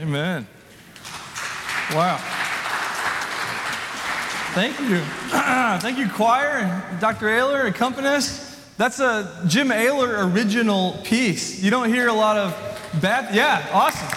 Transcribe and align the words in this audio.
Amen. 0.00 0.46
Wow. 1.92 2.16
Thank 4.54 4.80
you. 4.80 4.96
Thank 5.82 5.98
you, 5.98 6.08
choir, 6.08 6.60
and 6.60 7.00
Dr. 7.00 7.26
Ayler, 7.26 7.66
accompanist. 7.68 8.78
That's 8.78 8.98
a 8.98 9.44
Jim 9.46 9.68
Ayler 9.68 10.32
original 10.32 10.98
piece. 11.04 11.62
You 11.62 11.70
don't 11.70 11.90
hear 11.90 12.08
a 12.08 12.14
lot 12.14 12.38
of 12.38 12.98
bad. 13.02 13.34
Yeah, 13.34 13.68
awesome. 13.72 14.08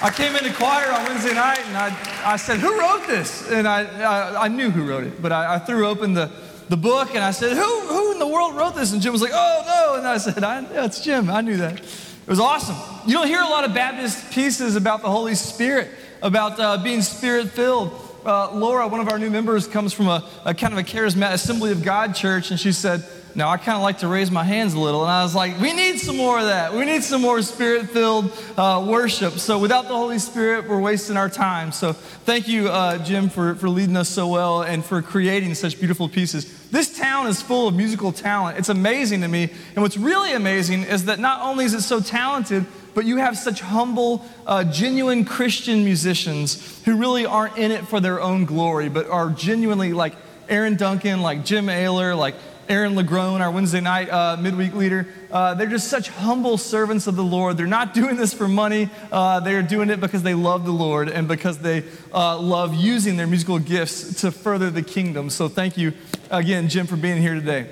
I 0.00 0.12
came 0.14 0.36
into 0.36 0.52
choir 0.52 0.92
on 0.92 1.04
Wednesday 1.06 1.34
night 1.34 1.58
and 1.66 1.76
I, 1.76 2.22
I 2.24 2.36
said, 2.36 2.60
Who 2.60 2.78
wrote 2.78 3.08
this? 3.08 3.50
And 3.50 3.66
I, 3.66 3.82
I, 3.82 4.44
I 4.44 4.48
knew 4.48 4.70
who 4.70 4.88
wrote 4.88 5.02
it, 5.02 5.20
but 5.20 5.32
I, 5.32 5.56
I, 5.56 5.58
threw 5.58 5.88
open 5.88 6.14
the, 6.14 6.30
the 6.68 6.76
book 6.76 7.16
and 7.16 7.24
I 7.24 7.32
said, 7.32 7.56
who, 7.56 7.80
who 7.80 8.12
in 8.12 8.20
the 8.20 8.28
world 8.28 8.54
wrote 8.54 8.76
this? 8.76 8.92
And 8.92 9.02
Jim 9.02 9.12
was 9.12 9.22
like, 9.22 9.32
Oh, 9.34 9.62
no. 9.66 9.98
And 9.98 10.06
I 10.06 10.18
said, 10.18 10.44
I, 10.44 10.64
It's 10.84 11.00
Jim. 11.00 11.28
I 11.28 11.40
knew 11.40 11.56
that. 11.56 11.82
It 12.26 12.30
was 12.30 12.40
awesome. 12.40 12.76
You 13.06 13.12
don't 13.12 13.28
hear 13.28 13.40
a 13.40 13.48
lot 13.48 13.62
of 13.62 13.72
Baptist 13.72 14.32
pieces 14.32 14.74
about 14.74 15.00
the 15.00 15.08
Holy 15.08 15.36
Spirit, 15.36 15.90
about 16.20 16.58
uh, 16.58 16.76
being 16.82 17.00
spirit 17.00 17.50
filled. 17.50 17.92
Uh, 18.24 18.50
Laura, 18.52 18.88
one 18.88 18.98
of 18.98 19.08
our 19.08 19.16
new 19.16 19.30
members, 19.30 19.68
comes 19.68 19.92
from 19.92 20.08
a, 20.08 20.28
a 20.44 20.52
kind 20.52 20.72
of 20.72 20.80
a 20.80 20.82
charismatic 20.82 21.34
Assembly 21.34 21.70
of 21.70 21.84
God 21.84 22.16
church, 22.16 22.50
and 22.50 22.58
she 22.58 22.72
said, 22.72 23.04
now, 23.36 23.50
I 23.50 23.58
kind 23.58 23.76
of 23.76 23.82
like 23.82 23.98
to 23.98 24.08
raise 24.08 24.30
my 24.30 24.44
hands 24.44 24.72
a 24.72 24.80
little, 24.80 25.02
and 25.02 25.10
I 25.10 25.22
was 25.22 25.34
like, 25.34 25.60
we 25.60 25.74
need 25.74 25.98
some 25.98 26.16
more 26.16 26.38
of 26.38 26.46
that. 26.46 26.72
We 26.72 26.86
need 26.86 27.04
some 27.04 27.20
more 27.20 27.42
spirit 27.42 27.90
filled 27.90 28.32
uh, 28.56 28.82
worship. 28.88 29.34
So, 29.34 29.58
without 29.58 29.88
the 29.88 29.94
Holy 29.94 30.18
Spirit, 30.18 30.66
we're 30.66 30.80
wasting 30.80 31.18
our 31.18 31.28
time. 31.28 31.70
So, 31.70 31.92
thank 31.92 32.48
you, 32.48 32.68
uh, 32.68 32.96
Jim, 33.04 33.28
for, 33.28 33.54
for 33.56 33.68
leading 33.68 33.94
us 33.98 34.08
so 34.08 34.26
well 34.26 34.62
and 34.62 34.82
for 34.82 35.02
creating 35.02 35.54
such 35.54 35.78
beautiful 35.78 36.08
pieces. 36.08 36.70
This 36.70 36.96
town 36.96 37.26
is 37.26 37.42
full 37.42 37.68
of 37.68 37.74
musical 37.74 38.10
talent. 38.10 38.58
It's 38.58 38.70
amazing 38.70 39.20
to 39.20 39.28
me. 39.28 39.52
And 39.74 39.82
what's 39.82 39.98
really 39.98 40.32
amazing 40.32 40.84
is 40.84 41.04
that 41.04 41.18
not 41.18 41.42
only 41.42 41.66
is 41.66 41.74
it 41.74 41.82
so 41.82 42.00
talented, 42.00 42.64
but 42.94 43.04
you 43.04 43.18
have 43.18 43.36
such 43.36 43.60
humble, 43.60 44.24
uh, 44.46 44.64
genuine 44.64 45.26
Christian 45.26 45.84
musicians 45.84 46.82
who 46.86 46.96
really 46.96 47.26
aren't 47.26 47.58
in 47.58 47.70
it 47.70 47.86
for 47.86 48.00
their 48.00 48.18
own 48.18 48.46
glory, 48.46 48.88
but 48.88 49.10
are 49.10 49.28
genuinely 49.28 49.92
like 49.92 50.14
Aaron 50.48 50.76
Duncan, 50.76 51.20
like 51.20 51.44
Jim 51.44 51.66
Ayler, 51.66 52.16
like 52.16 52.34
Aaron 52.68 52.94
LeGrone, 52.94 53.40
our 53.40 53.50
Wednesday 53.50 53.80
night 53.80 54.10
uh, 54.10 54.36
midweek 54.36 54.74
leader. 54.74 55.06
Uh, 55.30 55.54
they're 55.54 55.66
just 55.66 55.88
such 55.88 56.08
humble 56.08 56.58
servants 56.58 57.06
of 57.06 57.16
the 57.16 57.24
Lord. 57.24 57.56
They're 57.56 57.66
not 57.66 57.94
doing 58.00 58.16
this 58.16 58.34
for 58.34 58.48
money. 58.48 58.90
Uh, 59.10 59.40
they're 59.40 59.62
doing 59.62 59.90
it 59.90 60.00
because 60.00 60.22
they 60.22 60.34
love 60.34 60.64
the 60.64 60.72
Lord 60.72 61.08
and 61.08 61.28
because 61.28 61.58
they 61.58 61.84
uh, 62.12 62.38
love 62.38 62.74
using 62.74 63.16
their 63.16 63.26
musical 63.26 63.58
gifts 63.58 64.20
to 64.22 64.30
further 64.30 64.70
the 64.70 64.82
kingdom. 64.82 65.30
So 65.30 65.48
thank 65.48 65.76
you 65.76 65.92
again, 66.30 66.68
Jim, 66.68 66.86
for 66.86 66.96
being 66.96 67.20
here 67.20 67.34
today. 67.34 67.66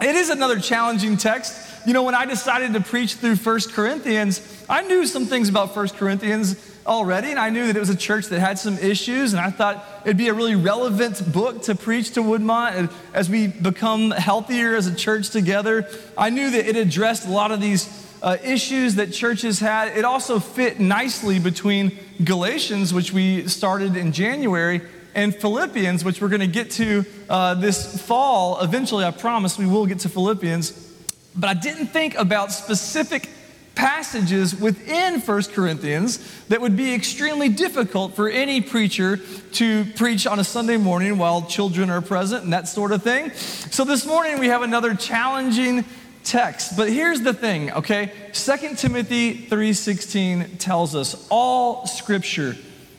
It 0.00 0.16
is 0.16 0.30
another 0.30 0.58
challenging 0.58 1.16
text. 1.16 1.86
You 1.86 1.92
know, 1.92 2.02
when 2.02 2.14
I 2.14 2.24
decided 2.26 2.72
to 2.72 2.80
preach 2.80 3.14
through 3.14 3.36
First 3.36 3.72
Corinthians, 3.72 4.64
I 4.68 4.82
knew 4.82 5.06
some 5.06 5.26
things 5.26 5.48
about 5.48 5.74
First 5.74 5.96
Corinthians 5.96 6.56
already, 6.86 7.30
and 7.30 7.38
I 7.38 7.50
knew 7.50 7.66
that 7.66 7.76
it 7.76 7.80
was 7.80 7.90
a 7.90 7.96
church 7.96 8.26
that 8.26 8.40
had 8.40 8.58
some 8.58 8.78
issues, 8.78 9.32
and 9.32 9.40
I 9.40 9.50
thought 9.50 9.93
it'd 10.04 10.16
be 10.16 10.28
a 10.28 10.34
really 10.34 10.54
relevant 10.54 11.32
book 11.32 11.62
to 11.62 11.74
preach 11.74 12.12
to 12.12 12.20
Woodmont 12.20 12.92
as 13.12 13.28
we 13.30 13.46
become 13.46 14.10
healthier 14.10 14.74
as 14.74 14.86
a 14.86 14.94
church 14.94 15.30
together. 15.30 15.88
I 16.16 16.30
knew 16.30 16.50
that 16.50 16.66
it 16.66 16.76
addressed 16.76 17.26
a 17.26 17.30
lot 17.30 17.52
of 17.52 17.60
these 17.60 17.88
uh, 18.22 18.36
issues 18.42 18.94
that 18.96 19.12
churches 19.12 19.60
had. 19.60 19.96
It 19.96 20.04
also 20.04 20.38
fit 20.38 20.80
nicely 20.80 21.38
between 21.38 21.98
Galatians, 22.22 22.92
which 22.94 23.12
we 23.12 23.48
started 23.48 23.96
in 23.96 24.12
January, 24.12 24.82
and 25.14 25.34
Philippians, 25.34 26.04
which 26.04 26.20
we're 26.20 26.28
going 26.28 26.40
to 26.40 26.46
get 26.46 26.70
to 26.72 27.04
uh, 27.28 27.54
this 27.54 28.00
fall. 28.02 28.60
Eventually, 28.60 29.04
I 29.04 29.10
promise 29.10 29.58
we 29.58 29.66
will 29.66 29.86
get 29.86 30.00
to 30.00 30.08
Philippians. 30.08 30.92
But 31.36 31.50
I 31.50 31.54
didn't 31.54 31.88
think 31.88 32.14
about 32.16 32.52
specific 32.52 33.28
passages 33.74 34.54
within 34.54 35.20
1 35.20 35.42
Corinthians 35.54 36.18
that 36.48 36.60
would 36.60 36.76
be 36.76 36.94
extremely 36.94 37.48
difficult 37.48 38.14
for 38.14 38.28
any 38.28 38.60
preacher 38.60 39.18
to 39.52 39.84
preach 39.96 40.26
on 40.26 40.38
a 40.38 40.44
Sunday 40.44 40.76
morning 40.76 41.18
while 41.18 41.42
children 41.42 41.90
are 41.90 42.00
present 42.00 42.44
and 42.44 42.52
that 42.52 42.68
sort 42.68 42.92
of 42.92 43.02
thing. 43.02 43.30
So 43.32 43.84
this 43.84 44.06
morning 44.06 44.38
we 44.38 44.46
have 44.48 44.62
another 44.62 44.94
challenging 44.94 45.84
text. 46.22 46.76
But 46.76 46.88
here's 46.88 47.20
the 47.20 47.34
thing, 47.34 47.72
okay? 47.72 48.12
2 48.32 48.76
Timothy 48.76 49.46
3:16 49.48 50.58
tells 50.58 50.94
us 50.94 51.26
all 51.28 51.86
scripture 51.86 52.56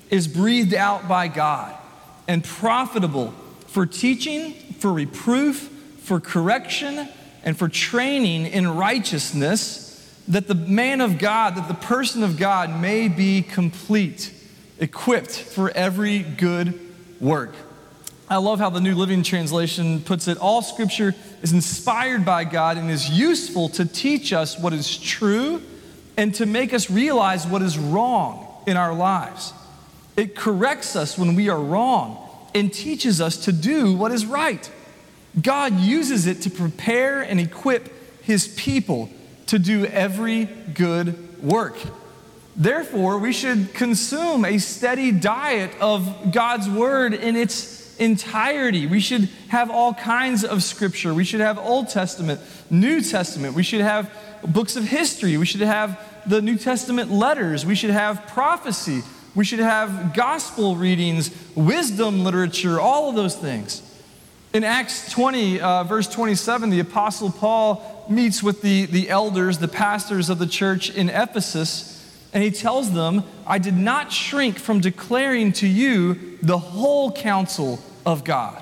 is 0.09 0.27
breathed 0.27 0.73
out 0.73 1.07
by 1.07 1.27
God 1.27 1.75
and 2.27 2.43
profitable 2.43 3.33
for 3.67 3.85
teaching, 3.85 4.53
for 4.79 4.93
reproof, 4.93 5.69
for 6.03 6.19
correction, 6.19 7.09
and 7.43 7.57
for 7.57 7.67
training 7.67 8.45
in 8.45 8.75
righteousness 8.75 9.84
that 10.27 10.47
the 10.47 10.55
man 10.55 11.01
of 11.01 11.17
God, 11.19 11.55
that 11.55 11.67
the 11.67 11.73
person 11.73 12.23
of 12.23 12.37
God 12.37 12.81
may 12.81 13.07
be 13.07 13.41
complete, 13.41 14.33
equipped 14.79 15.31
for 15.31 15.69
every 15.71 16.19
good 16.19 16.79
work. 17.19 17.53
I 18.27 18.37
love 18.37 18.57
how 18.57 18.71
the 18.71 18.81
New 18.81 18.95
Living 18.95 19.21
Translation 19.21 20.01
puts 20.01 20.27
it 20.27 20.39
all 20.39 20.63
scripture 20.63 21.13
is 21.43 21.53
inspired 21.53 22.25
by 22.25 22.43
God 22.43 22.77
and 22.77 22.89
is 22.89 23.07
useful 23.07 23.69
to 23.69 23.85
teach 23.85 24.33
us 24.33 24.57
what 24.57 24.73
is 24.73 24.97
true 24.97 25.61
and 26.17 26.33
to 26.35 26.47
make 26.47 26.73
us 26.73 26.89
realize 26.89 27.45
what 27.45 27.61
is 27.61 27.77
wrong 27.77 28.47
in 28.65 28.77
our 28.77 28.95
lives. 28.95 29.53
It 30.17 30.35
corrects 30.35 30.95
us 30.95 31.19
when 31.19 31.35
we 31.35 31.49
are 31.49 31.59
wrong 31.59 32.17
and 32.55 32.73
teaches 32.73 33.21
us 33.21 33.45
to 33.45 33.51
do 33.51 33.93
what 33.93 34.11
is 34.11 34.25
right. 34.25 34.71
God 35.39 35.79
uses 35.79 36.25
it 36.25 36.41
to 36.43 36.49
prepare 36.49 37.21
and 37.21 37.39
equip 37.39 38.23
his 38.23 38.47
people 38.47 39.09
to 39.47 39.59
do 39.59 39.85
every 39.85 40.45
good 40.45 41.43
work. 41.43 41.77
Therefore, 42.55 43.17
we 43.17 43.33
should 43.33 43.73
consume 43.73 44.45
a 44.45 44.57
steady 44.59 45.11
diet 45.11 45.71
of 45.81 46.31
God's 46.31 46.69
word 46.69 47.13
in 47.13 47.35
its 47.35 47.95
entirety. 47.97 48.87
We 48.87 48.99
should 48.99 49.29
have 49.49 49.69
all 49.69 49.93
kinds 49.93 50.43
of 50.43 50.63
scripture. 50.63 51.13
We 51.13 51.25
should 51.25 51.41
have 51.41 51.57
Old 51.57 51.89
Testament, 51.89 52.39
New 52.69 53.01
Testament. 53.01 53.55
We 53.55 53.63
should 53.63 53.81
have 53.81 54.11
books 54.45 54.75
of 54.75 54.85
history. 54.85 55.37
We 55.37 55.45
should 55.45 55.61
have 55.61 55.99
the 56.25 56.41
New 56.41 56.57
Testament 56.57 57.11
letters. 57.11 57.65
We 57.65 57.75
should 57.75 57.91
have 57.91 58.25
prophecy. 58.27 59.01
We 59.35 59.43
should 59.43 59.59
have 59.59 60.13
gospel 60.13 60.77
readings, 60.77 61.31
wisdom 61.55 62.23
literature, 62.23 62.79
all 62.79 63.09
of 63.09 63.15
those 63.15 63.35
things. 63.35 63.81
In 64.53 64.63
Acts 64.63 65.11
20, 65.11 65.59
uh, 65.59 65.83
verse 65.83 66.07
27, 66.07 66.69
the 66.69 66.79
Apostle 66.79 67.29
Paul 67.29 67.94
meets 68.09 68.43
with 68.43 68.61
the, 68.61 68.85
the 68.85 69.09
elders, 69.09 69.57
the 69.57 69.67
pastors 69.67 70.29
of 70.29 70.39
the 70.39 70.47
church 70.47 70.89
in 70.89 71.09
Ephesus, 71.09 71.91
and 72.33 72.43
he 72.43 72.51
tells 72.51 72.91
them, 72.91 73.23
I 73.47 73.59
did 73.59 73.77
not 73.77 74.11
shrink 74.11 74.59
from 74.59 74.81
declaring 74.81 75.53
to 75.53 75.67
you 75.67 76.37
the 76.41 76.57
whole 76.57 77.11
counsel 77.11 77.79
of 78.05 78.23
God. 78.23 78.61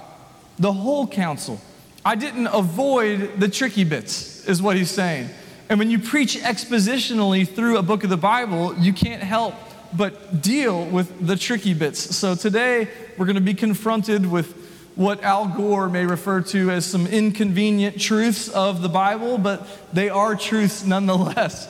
The 0.59 0.71
whole 0.71 1.07
counsel. 1.07 1.59
I 2.05 2.15
didn't 2.15 2.47
avoid 2.47 3.39
the 3.39 3.47
tricky 3.47 3.83
bits, 3.83 4.45
is 4.47 4.61
what 4.61 4.75
he's 4.75 4.91
saying. 4.91 5.29
And 5.69 5.79
when 5.79 5.89
you 5.89 5.97
preach 5.97 6.37
expositionally 6.37 7.47
through 7.47 7.77
a 7.77 7.81
book 7.81 8.03
of 8.03 8.09
the 8.09 8.17
Bible, 8.17 8.75
you 8.77 8.93
can't 8.93 9.23
help 9.23 9.55
but 9.95 10.41
deal 10.41 10.85
with 10.85 11.25
the 11.25 11.35
tricky 11.35 11.73
bits. 11.73 12.15
So 12.15 12.35
today, 12.35 12.87
we're 13.17 13.25
going 13.25 13.35
to 13.35 13.41
be 13.41 13.53
confronted 13.53 14.29
with 14.29 14.62
what 14.95 15.23
Al 15.23 15.47
Gore 15.47 15.89
may 15.89 16.05
refer 16.05 16.41
to 16.41 16.69
as 16.69 16.85
some 16.85 17.07
inconvenient 17.07 17.99
truths 17.99 18.47
of 18.47 18.81
the 18.81 18.89
Bible, 18.89 19.37
but 19.37 19.67
they 19.93 20.09
are 20.09 20.35
truths 20.35 20.85
nonetheless. 20.85 21.67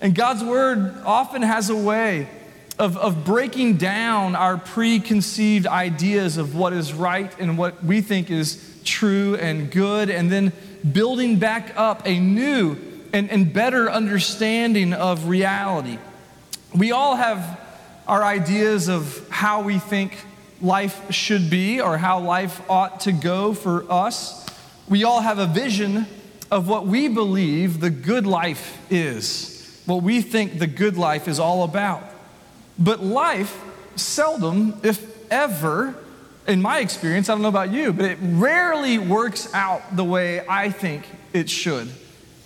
And 0.00 0.14
God's 0.14 0.42
Word 0.42 0.94
often 1.04 1.42
has 1.42 1.70
a 1.70 1.76
way 1.76 2.28
of, 2.78 2.96
of 2.96 3.24
breaking 3.24 3.76
down 3.76 4.34
our 4.34 4.56
preconceived 4.56 5.66
ideas 5.66 6.38
of 6.38 6.54
what 6.54 6.72
is 6.72 6.92
right 6.92 7.32
and 7.38 7.58
what 7.58 7.84
we 7.84 8.00
think 8.00 8.30
is 8.30 8.80
true 8.84 9.36
and 9.36 9.70
good, 9.70 10.10
and 10.10 10.32
then 10.32 10.52
building 10.90 11.38
back 11.38 11.74
up 11.76 12.02
a 12.06 12.18
new 12.18 12.76
and, 13.12 13.30
and 13.30 13.52
better 13.52 13.90
understanding 13.90 14.92
of 14.92 15.28
reality. 15.28 15.98
We 16.74 16.90
all 16.92 17.16
have 17.16 17.60
our 18.08 18.24
ideas 18.24 18.88
of 18.88 19.28
how 19.28 19.62
we 19.62 19.78
think 19.78 20.16
life 20.62 21.12
should 21.12 21.50
be 21.50 21.80
or 21.80 21.98
how 21.98 22.20
life 22.20 22.62
ought 22.70 23.00
to 23.00 23.12
go 23.12 23.52
for 23.52 23.90
us. 23.90 24.46
We 24.88 25.04
all 25.04 25.20
have 25.20 25.38
a 25.38 25.46
vision 25.46 26.06
of 26.50 26.68
what 26.68 26.86
we 26.86 27.08
believe 27.08 27.80
the 27.80 27.90
good 27.90 28.26
life 28.26 28.78
is, 28.90 29.82
what 29.86 30.02
we 30.02 30.20
think 30.20 30.58
the 30.58 30.66
good 30.66 30.96
life 30.96 31.26
is 31.26 31.40
all 31.40 31.64
about. 31.64 32.02
But 32.78 33.02
life 33.02 33.60
seldom, 33.96 34.78
if 34.82 35.04
ever, 35.30 35.94
in 36.46 36.62
my 36.62 36.80
experience, 36.80 37.28
I 37.28 37.34
don't 37.34 37.42
know 37.42 37.48
about 37.48 37.72
you, 37.72 37.92
but 37.92 38.04
it 38.04 38.18
rarely 38.20 38.98
works 38.98 39.52
out 39.54 39.96
the 39.96 40.04
way 40.04 40.46
I 40.46 40.70
think 40.70 41.06
it 41.32 41.48
should. 41.48 41.88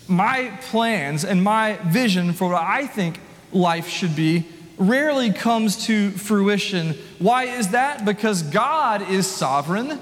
My 0.08 0.56
plans 0.62 1.24
and 1.24 1.42
my 1.42 1.78
vision 1.86 2.32
for 2.32 2.50
what 2.50 2.62
I 2.62 2.86
think 2.86 3.20
life 3.52 3.88
should 3.88 4.14
be 4.14 4.46
rarely 4.78 5.32
comes 5.32 5.87
to 5.87 6.11
fruition. 6.11 6.94
Why 7.19 7.44
is 7.44 7.69
that? 7.69 8.05
Because 8.05 8.43
God 8.43 9.11
is 9.11 9.26
sovereign 9.26 9.99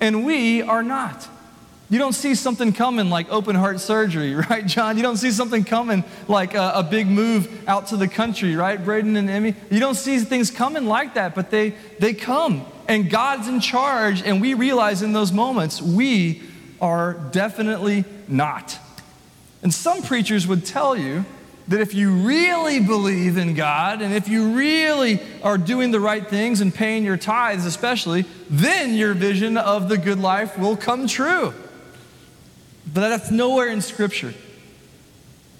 and 0.00 0.24
we 0.24 0.62
are 0.62 0.82
not. 0.82 1.28
You 1.90 1.98
don't 1.98 2.12
see 2.12 2.34
something 2.34 2.72
coming 2.72 3.08
like 3.08 3.30
open 3.30 3.56
heart 3.56 3.80
surgery, 3.80 4.34
right, 4.50 4.66
John? 4.66 4.96
You 4.96 5.02
don't 5.02 5.16
see 5.16 5.30
something 5.30 5.64
coming 5.64 6.04
like 6.28 6.54
a, 6.54 6.72
a, 6.76 6.82
big 6.82 7.06
move 7.06 7.66
out 7.66 7.88
to 7.88 7.96
the 7.96 8.08
country, 8.08 8.56
right, 8.56 8.82
Braden 8.82 9.16
and 9.16 9.30
Emmy? 9.30 9.54
You 9.70 9.80
don't 9.80 9.94
see 9.94 10.18
things 10.18 10.50
coming 10.50 10.86
like 10.86 11.14
that, 11.14 11.34
but 11.34 11.50
they, 11.50 11.70
they 11.98 12.12
come. 12.12 12.66
And 12.88 13.08
God's 13.10 13.48
in 13.48 13.60
charge, 13.60 14.22
and 14.22 14.40
we 14.40 14.54
realize 14.54 15.02
in 15.02 15.12
those 15.12 15.32
moments 15.32 15.80
we 15.80 16.42
are 16.80 17.14
definitely 17.14 18.04
not. 18.28 18.78
And 19.62 19.72
some 19.72 20.02
preachers 20.02 20.46
would 20.46 20.64
tell 20.64 20.94
you 20.96 21.24
that 21.68 21.80
if 21.80 21.94
you 21.94 22.10
really 22.10 22.80
believe 22.80 23.36
in 23.36 23.54
God 23.54 24.00
and 24.00 24.14
if 24.14 24.26
you 24.26 24.52
really 24.52 25.20
are 25.42 25.58
doing 25.58 25.90
the 25.90 26.00
right 26.00 26.26
things 26.26 26.60
and 26.60 26.74
paying 26.74 27.04
your 27.04 27.18
tithes, 27.18 27.66
especially, 27.66 28.24
then 28.48 28.94
your 28.94 29.14
vision 29.14 29.56
of 29.58 29.88
the 29.88 29.98
good 29.98 30.18
life 30.18 30.58
will 30.58 30.76
come 30.76 31.06
true. 31.06 31.52
But 32.92 33.10
that's 33.10 33.30
nowhere 33.30 33.68
in 33.68 33.82
Scripture. 33.82 34.32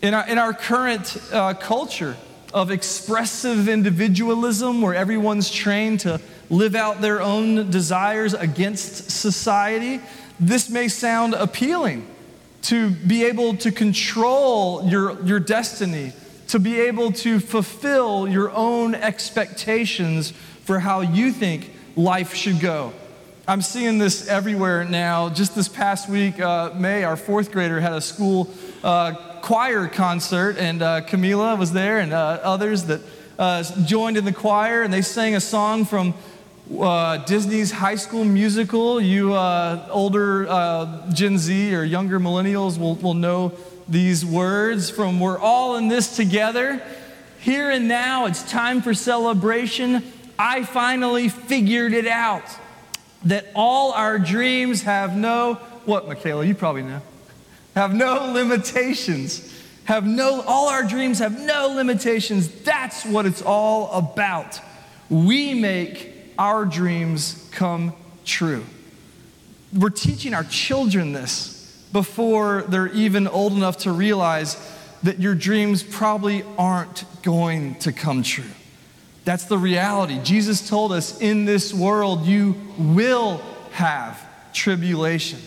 In 0.01 0.15
our, 0.15 0.27
in 0.27 0.39
our 0.39 0.55
current 0.55 1.17
uh, 1.31 1.55
culture 1.55 2.17
of 2.55 2.71
expressive 2.71 3.69
individualism, 3.69 4.81
where 4.81 4.95
everyone's 4.95 5.51
trained 5.51 6.01
to 6.01 6.21
live 6.49 6.75
out 6.75 7.03
their 7.03 7.21
own 7.21 7.71
desires 7.71 8.33
against 8.33 9.11
society, 9.11 10.01
this 10.41 10.71
may 10.71 10.89
sound 10.89 11.35
appealing 11.35 12.07
to 12.63 12.91
be 12.91 13.25
able 13.25 13.57
to 13.57 13.71
control 13.71 14.85
your, 14.85 15.21
your 15.25 15.41
destiny, 15.41 16.13
to 16.49 16.59
be 16.59 16.81
able 16.81 17.13
to 17.13 17.41
fulfill 17.41 18.29
your 18.29 18.51
own 18.51 18.95
expectations 18.95 20.33
for 20.65 20.79
how 20.79 21.01
you 21.01 21.33
think 21.33 21.71
life 21.97 22.35
should 22.35 22.61
go. 22.61 22.93
I'm 23.47 23.63
seeing 23.63 23.97
this 23.97 24.29
everywhere 24.29 24.85
now. 24.85 25.31
Just 25.31 25.55
this 25.55 25.69
past 25.69 26.09
week, 26.09 26.39
uh, 26.39 26.71
May, 26.75 27.05
our 27.05 27.17
fourth 27.17 27.51
grader 27.51 27.81
had 27.81 27.95
a 27.95 28.01
school 28.01 28.51
uh, 28.85 29.15
choir 29.41 29.89
concert, 29.89 30.59
and 30.59 30.83
uh, 30.83 31.01
Camila 31.01 31.59
was 31.59 31.73
there, 31.73 32.01
and 32.01 32.13
uh, 32.13 32.41
others 32.43 32.85
that 32.85 33.01
uh, 33.39 33.63
joined 33.87 34.19
in 34.19 34.27
the 34.27 34.33
choir, 34.33 34.83
and 34.83 34.93
they 34.93 35.01
sang 35.01 35.35
a 35.35 35.41
song 35.41 35.87
from 35.87 36.13
uh, 36.77 37.19
Disney's 37.19 37.71
High 37.71 37.97
School 37.97 38.25
Musical. 38.25 39.01
You 39.01 39.35
older 39.37 40.47
Gen 41.13 41.39
Z 41.39 41.75
or 41.75 41.85
younger 41.85 42.21
millennials 42.21 42.79
will, 42.79 42.97
will 42.97 43.15
know 43.15 43.53
these 43.89 44.25
words 44.25 44.91
from 44.91 45.19
We're 45.19 45.39
all 45.39 45.77
in 45.77 45.89
this 45.89 46.17
together. 46.17 46.83
Here 47.41 47.71
and 47.71 47.89
now, 47.89 48.27
it's 48.27 48.43
time 48.51 48.83
for 48.83 48.93
celebration. 48.93 50.05
I 50.39 50.65
finally 50.65 51.29
figured 51.29 51.93
it 51.93 52.07
out 52.07 52.45
that 53.25 53.47
all 53.55 53.93
our 53.93 54.19
dreams 54.19 54.83
have 54.83 55.17
no, 55.17 55.55
what, 55.85 56.07
Michaela, 56.07 56.45
you 56.45 56.55
probably 56.55 56.83
know, 56.83 57.01
have 57.75 57.95
no 57.95 58.33
limitations. 58.33 59.55
Have 59.85 60.07
no, 60.07 60.43
all 60.43 60.69
our 60.69 60.83
dreams 60.83 61.21
have 61.21 61.41
no 61.41 61.69
limitations. 61.75 62.49
That's 62.63 63.07
what 63.07 63.25
it's 63.25 63.41
all 63.41 63.91
about. 63.93 64.61
We 65.09 65.55
make 65.55 66.18
our 66.39 66.65
dreams 66.65 67.49
come 67.53 67.93
true. 68.25 68.65
We're 69.77 69.91
teaching 69.91 70.33
our 70.33 70.45
children 70.45 71.13
this 71.13 71.59
before 71.93 72.65
they're 72.69 72.89
even 72.89 73.27
old 73.27 73.53
enough 73.53 73.79
to 73.79 73.93
realize 73.93 74.57
that 75.03 75.21
your 75.21 75.35
dreams 75.35 75.83
probably 75.83 76.45
aren't 76.57 77.05
going 77.23 77.75
to 77.77 77.93
come 77.93 78.23
true. 78.23 78.45
That's 79.25 79.45
the 79.45 79.59
reality. 79.59 80.21
Jesus 80.23 80.69
told 80.69 80.93
us 80.93 81.21
in 81.21 81.45
this 81.45 81.75
world 81.75 82.25
you 82.25 82.57
will 82.79 83.43
have 83.73 84.19
tribulation. 84.55 85.39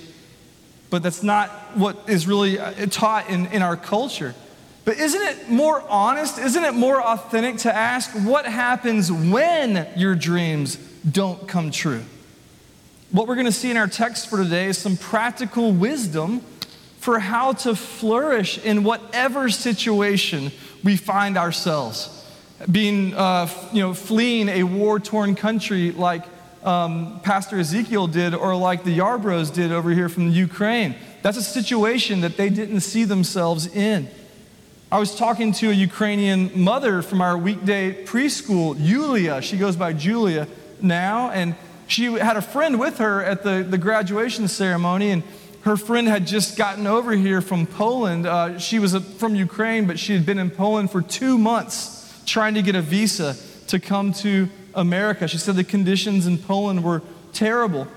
But 0.90 1.04
that's 1.04 1.24
not 1.24 1.50
what 1.76 1.98
is 2.08 2.28
really 2.28 2.60
uh, 2.60 2.86
taught 2.88 3.30
in, 3.30 3.48
in 3.48 3.62
our 3.62 3.78
culture. 3.78 4.36
But 4.84 4.98
isn't 4.98 5.22
it 5.22 5.50
more 5.50 5.82
honest? 5.88 6.40
Isn't 6.40 6.64
it 6.64 6.74
more 6.74 7.02
authentic 7.02 7.58
to 7.60 7.76
ask 7.76 8.12
what 8.12 8.46
happens 8.46 9.12
when 9.12 9.88
your 9.96 10.16
dreams 10.16 10.78
don't 11.10 11.48
come 11.48 11.72
true? 11.72 12.04
What 13.12 13.28
we're 13.28 13.36
going 13.36 13.46
to 13.46 13.52
see 13.52 13.70
in 13.70 13.78
our 13.78 13.88
text 13.88 14.30
for 14.30 14.38
today 14.38 14.68
is 14.68 14.78
some 14.78 14.98
practical 14.98 15.72
wisdom 15.72 16.40
for 17.00 17.20
how 17.20 17.54
to 17.54 17.76
flourish 17.76 18.58
in 18.64 18.84
whatever 18.84 19.50
situation 19.50 20.52
we 20.84 20.98
find 20.98 21.38
ourselves 21.38 22.18
being, 22.70 23.14
uh, 23.16 23.48
you 23.72 23.82
know, 23.82 23.94
fleeing 23.94 24.50
a 24.50 24.64
war 24.64 25.00
torn 25.00 25.36
country 25.36 25.92
like 25.92 26.24
um, 26.64 27.20
Pastor 27.24 27.60
Ezekiel 27.60 28.08
did 28.08 28.34
or 28.36 28.56
like 28.56 28.84
the 28.84 28.98
Yarbrough 28.98 29.54
did 29.54 29.72
over 29.72 29.90
here 29.92 30.10
from 30.10 30.30
the 30.30 30.36
Ukraine. 30.36 30.96
That's 31.22 31.38
a 31.38 31.44
situation 31.44 32.22
that 32.22 32.38
they 32.38 32.50
didn't 32.50 32.82
see 32.82 33.04
themselves 33.04 33.68
in. 33.68 34.10
I 34.92 35.00
was 35.00 35.16
talking 35.16 35.54
to 35.54 35.70
a 35.70 35.74
Ukrainian 35.74 36.52
mother 36.54 37.02
from 37.02 37.22
our 37.22 37.38
weekday 37.38 38.04
preschool, 38.04 38.76
Yulia. 38.78 39.42
She 39.42 39.56
goes 39.58 39.78
by 39.78 39.94
Julia 39.94 40.50
now, 40.82 41.30
and 41.32 41.56
she 41.88 42.12
had 42.12 42.36
a 42.36 42.42
friend 42.42 42.78
with 42.78 42.98
her 42.98 43.24
at 43.24 43.42
the, 43.42 43.64
the 43.64 43.78
graduation 43.78 44.50
ceremony, 44.50 45.12
and 45.12 45.24
her 45.62 45.78
friend 45.78 46.10
had 46.10 46.28
just 46.28 46.58
gotten 46.58 46.88
over 46.88 47.14
here 47.14 47.40
from 47.40 47.68
Poland. 47.68 48.26
Uh, 48.26 48.60
she 48.60 48.80
was 48.80 48.94
from 49.16 49.34
Ukraine, 49.34 49.88
but 49.88 49.98
she 49.98 50.12
had 50.12 50.26
been 50.26 50.38
in 50.38 50.50
Poland 50.50 50.92
for 50.92 51.02
two 51.02 51.38
months 51.38 52.22
trying 52.26 52.56
to 52.56 52.62
get 52.62 52.76
a 52.76 52.82
visa 52.82 53.38
to 53.68 53.80
come 53.80 54.12
to 54.16 54.50
America. 54.76 55.26
She 55.26 55.38
said 55.38 55.56
the 55.56 55.64
conditions 55.64 56.28
in 56.28 56.38
Poland 56.38 56.84
were 56.84 57.02
terrible. 57.32 57.88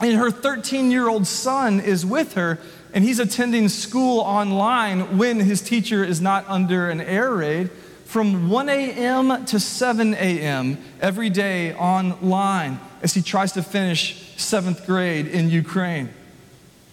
And 0.00 0.14
her 0.14 0.30
13 0.30 0.92
year 0.92 1.08
old 1.08 1.26
son 1.26 1.80
is 1.80 2.06
with 2.06 2.34
her, 2.34 2.60
and 2.92 3.04
he's 3.04 3.18
attending 3.18 3.68
school 3.68 4.20
online 4.20 5.18
when 5.18 5.40
his 5.40 5.60
teacher 5.60 6.04
is 6.04 6.20
not 6.20 6.44
under 6.48 6.88
an 6.88 7.00
air 7.00 7.32
raid 7.32 7.70
from 8.04 8.48
1 8.48 8.68
a.m. 8.70 9.44
to 9.44 9.60
7 9.60 10.14
a.m. 10.14 10.78
every 11.00 11.28
day 11.28 11.74
online 11.74 12.80
as 13.02 13.12
he 13.12 13.20
tries 13.20 13.52
to 13.52 13.62
finish 13.62 14.34
seventh 14.36 14.86
grade 14.86 15.26
in 15.26 15.50
Ukraine. 15.50 16.08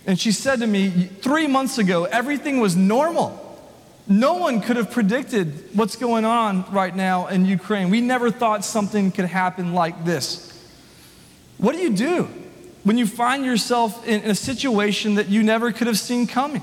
And 0.05 0.19
she 0.19 0.31
said 0.31 0.59
to 0.59 0.67
me, 0.67 0.89
three 0.89 1.47
months 1.47 1.77
ago, 1.77 2.03
everything 2.03 2.59
was 2.59 2.75
normal. 2.75 3.41
No 4.07 4.35
one 4.35 4.61
could 4.61 4.75
have 4.75 4.91
predicted 4.91 5.75
what's 5.75 5.95
going 5.95 6.25
on 6.25 6.69
right 6.71 6.95
now 6.95 7.27
in 7.27 7.45
Ukraine. 7.45 7.89
We 7.89 8.01
never 8.01 8.29
thought 8.29 8.63
something 8.63 9.11
could 9.11 9.25
happen 9.25 9.73
like 9.73 10.05
this. 10.05 10.51
What 11.57 11.75
do 11.75 11.81
you 11.81 11.91
do 11.91 12.27
when 12.85 12.97
you 12.97 13.07
find 13.07 13.43
yourself 13.43 14.07
in 14.07 14.23
a 14.29 14.35
situation 14.35 15.15
that 15.15 15.27
you 15.27 15.43
never 15.43 15.71
could 15.71 15.87
have 15.87 15.97
seen 15.99 16.27
coming? 16.27 16.61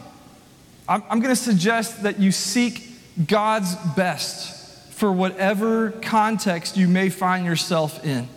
I'm, 0.89 1.03
I'm 1.11 1.21
going 1.21 1.35
to 1.35 1.41
suggest 1.41 2.05
that 2.05 2.21
you 2.21 2.33
seek 2.33 2.89
God's 3.27 3.75
best 3.97 4.93
for 4.93 5.11
whatever 5.11 5.91
context 5.91 6.77
you 6.77 6.87
may 6.87 7.11
find 7.11 7.45
yourself 7.45 8.05
in. 8.05 8.29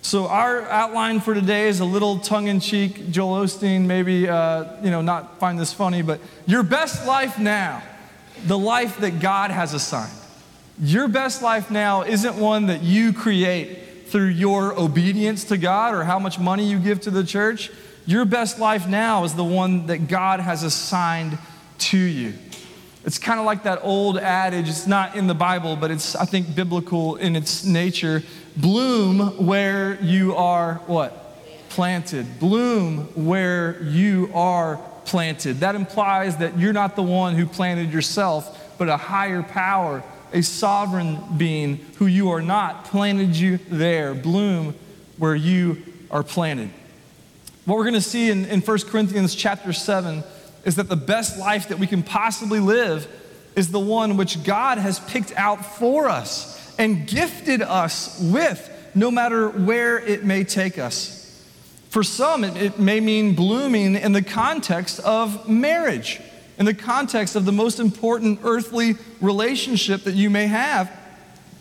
So 0.00 0.26
our 0.26 0.62
outline 0.62 1.20
for 1.20 1.34
today 1.34 1.68
is 1.68 1.80
a 1.80 1.84
little 1.84 2.18
tongue-in-cheek. 2.18 3.10
Joel 3.10 3.44
Osteen 3.44 3.82
maybe, 3.82 4.26
uh, 4.26 4.82
you 4.82 4.90
know, 4.90 5.02
not 5.02 5.38
find 5.38 5.58
this 5.58 5.72
funny, 5.72 6.00
but 6.00 6.18
your 6.46 6.62
best 6.62 7.06
life 7.06 7.38
now 7.38 7.82
the 8.46 8.58
life 8.58 8.98
that 9.00 9.20
God 9.20 9.50
has 9.50 9.74
assigned. 9.74 10.18
Your 10.80 11.08
best 11.08 11.42
life 11.42 11.70
now 11.70 12.02
isn't 12.02 12.36
one 12.36 12.66
that 12.66 12.82
you 12.82 13.12
create 13.12 13.78
through 14.12 14.26
your 14.26 14.78
obedience 14.78 15.44
to 15.44 15.56
God 15.56 15.94
or 15.94 16.04
how 16.04 16.18
much 16.18 16.38
money 16.38 16.66
you 16.68 16.78
give 16.78 17.00
to 17.00 17.10
the 17.10 17.24
church. 17.24 17.70
Your 18.04 18.26
best 18.26 18.58
life 18.58 18.86
now 18.86 19.24
is 19.24 19.34
the 19.34 19.42
one 19.42 19.86
that 19.86 20.06
God 20.06 20.38
has 20.38 20.62
assigned 20.62 21.38
to 21.78 21.96
you. 21.96 22.34
It's 23.06 23.18
kind 23.18 23.40
of 23.40 23.46
like 23.46 23.62
that 23.62 23.80
old 23.82 24.18
adage, 24.18 24.68
it's 24.68 24.86
not 24.86 25.16
in 25.16 25.28
the 25.28 25.34
Bible, 25.34 25.76
but 25.76 25.90
it's, 25.90 26.14
I 26.14 26.26
think, 26.26 26.54
biblical 26.54 27.16
in 27.16 27.34
its 27.34 27.64
nature. 27.64 28.22
Bloom 28.54 29.46
where 29.46 29.98
you 30.02 30.36
are 30.36 30.74
what? 30.86 31.70
Planted. 31.70 32.38
Bloom 32.38 33.06
where 33.14 33.82
you 33.82 34.30
are 34.34 34.76
planted. 35.06 35.60
That 35.60 35.74
implies 35.74 36.36
that 36.36 36.58
you're 36.58 36.74
not 36.74 36.96
the 36.96 37.02
one 37.02 37.34
who 37.34 37.46
planted 37.46 37.90
yourself, 37.90 38.76
but 38.76 38.90
a 38.90 38.96
higher 38.98 39.42
power, 39.42 40.04
a 40.32 40.42
sovereign 40.42 41.18
being 41.36 41.76
who 41.96 42.06
you 42.06 42.30
are 42.30 42.42
not, 42.42 42.84
planted 42.84 43.36
you 43.36 43.58
there. 43.68 44.14
Bloom 44.14 44.74
where 45.18 45.34
you 45.34 45.82
are 46.10 46.22
planted. 46.22 46.70
What 47.64 47.76
we're 47.76 47.84
going 47.84 47.94
to 47.94 48.00
see 48.00 48.30
in, 48.30 48.44
in 48.46 48.60
1 48.60 48.78
Corinthians 48.88 49.34
chapter 49.34 49.72
7 49.72 50.24
is 50.64 50.76
that 50.76 50.88
the 50.88 50.96
best 50.96 51.38
life 51.38 51.68
that 51.68 51.78
we 51.78 51.86
can 51.86 52.02
possibly 52.02 52.60
live 52.60 53.08
is 53.54 53.70
the 53.70 53.80
one 53.80 54.16
which 54.16 54.42
God 54.42 54.78
has 54.78 54.98
picked 55.00 55.32
out 55.36 55.64
for 55.64 56.08
us 56.08 56.74
and 56.78 57.06
gifted 57.06 57.62
us 57.62 58.20
with, 58.20 58.68
no 58.94 59.10
matter 59.10 59.48
where 59.48 59.98
it 59.98 60.24
may 60.24 60.44
take 60.44 60.78
us. 60.78 61.18
For 61.90 62.02
some, 62.02 62.42
it, 62.42 62.56
it 62.56 62.78
may 62.78 63.00
mean 63.00 63.34
blooming 63.34 63.96
in 63.96 64.12
the 64.12 64.22
context 64.22 64.98
of 65.00 65.48
marriage, 65.48 66.20
in 66.58 66.66
the 66.66 66.74
context 66.74 67.36
of 67.36 67.44
the 67.44 67.52
most 67.52 67.80
important 67.80 68.40
earthly 68.44 68.96
relationship 69.20 70.04
that 70.04 70.14
you 70.14 70.30
may 70.30 70.46
have, 70.46 70.90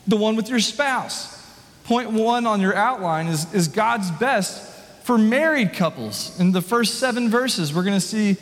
the 0.08 0.18
one 0.18 0.36
with 0.36 0.50
your 0.50 0.60
spouse. 0.60 1.38
Point 1.84 2.12
one 2.12 2.46
on 2.46 2.62
your 2.62 2.76
outline 2.76 3.28
is, 3.28 3.54
is 3.54 3.68
God's 3.68 4.12
best 4.12 4.70
For 5.04 5.18
married 5.18 5.74
couples, 5.74 6.40
in 6.40 6.52
the 6.52 6.62
first 6.62 7.00
seven 7.00 7.30
verses, 7.30 7.74
we're 7.74 7.84
going 7.84 8.00
to 8.00 8.06
see 8.06 8.38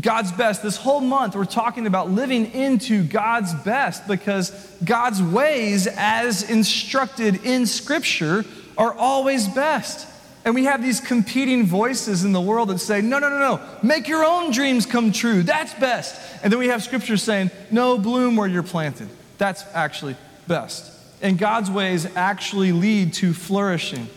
God's 0.00 0.32
best. 0.32 0.62
This 0.62 0.76
whole 0.76 1.00
month, 1.00 1.36
we're 1.36 1.44
talking 1.44 1.86
about 1.86 2.10
living 2.10 2.52
into 2.52 3.04
God's 3.04 3.52
best 3.54 4.08
because 4.08 4.50
God's 4.82 5.22
ways, 5.22 5.86
as 5.86 6.48
instructed 6.48 7.44
in 7.44 7.66
Scripture, 7.66 8.46
are 8.78 8.94
always 8.94 9.46
best. 9.48 10.08
And 10.44 10.54
we 10.54 10.64
have 10.64 10.82
these 10.82 11.00
competing 11.00 11.66
voices 11.66 12.24
in 12.24 12.32
the 12.32 12.40
world 12.40 12.70
that 12.70 12.78
say, 12.78 13.02
no, 13.02 13.18
no, 13.18 13.28
no, 13.28 13.38
no, 13.38 13.60
make 13.82 14.08
your 14.08 14.24
own 14.24 14.52
dreams 14.52 14.86
come 14.86 15.12
true. 15.12 15.42
That's 15.42 15.74
best. 15.74 16.18
And 16.42 16.52
then 16.52 16.58
we 16.58 16.68
have 16.68 16.82
Scripture 16.82 17.18
saying, 17.18 17.50
no, 17.70 17.98
bloom 17.98 18.36
where 18.36 18.48
you're 18.48 18.62
planted. 18.62 19.08
That's 19.36 19.64
actually 19.74 20.16
best. 20.48 20.98
And 21.20 21.38
God's 21.38 21.70
ways 21.70 22.06
actually 22.16 22.72
lead 22.72 23.12
to 23.14 23.34
flourishing. 23.34 24.08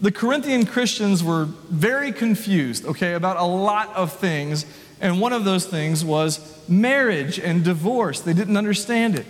The 0.00 0.10
Corinthian 0.10 0.66
Christians 0.66 1.22
were 1.22 1.44
very 1.44 2.10
confused, 2.10 2.84
okay, 2.84 3.14
about 3.14 3.36
a 3.36 3.44
lot 3.44 3.94
of 3.94 4.12
things 4.12 4.66
and 5.00 5.20
one 5.20 5.32
of 5.32 5.44
those 5.44 5.66
things 5.66 6.04
was 6.04 6.40
marriage 6.68 7.38
and 7.38 7.64
divorce. 7.64 8.20
They 8.20 8.32
didn't 8.32 8.56
understand 8.56 9.16
it. 9.16 9.26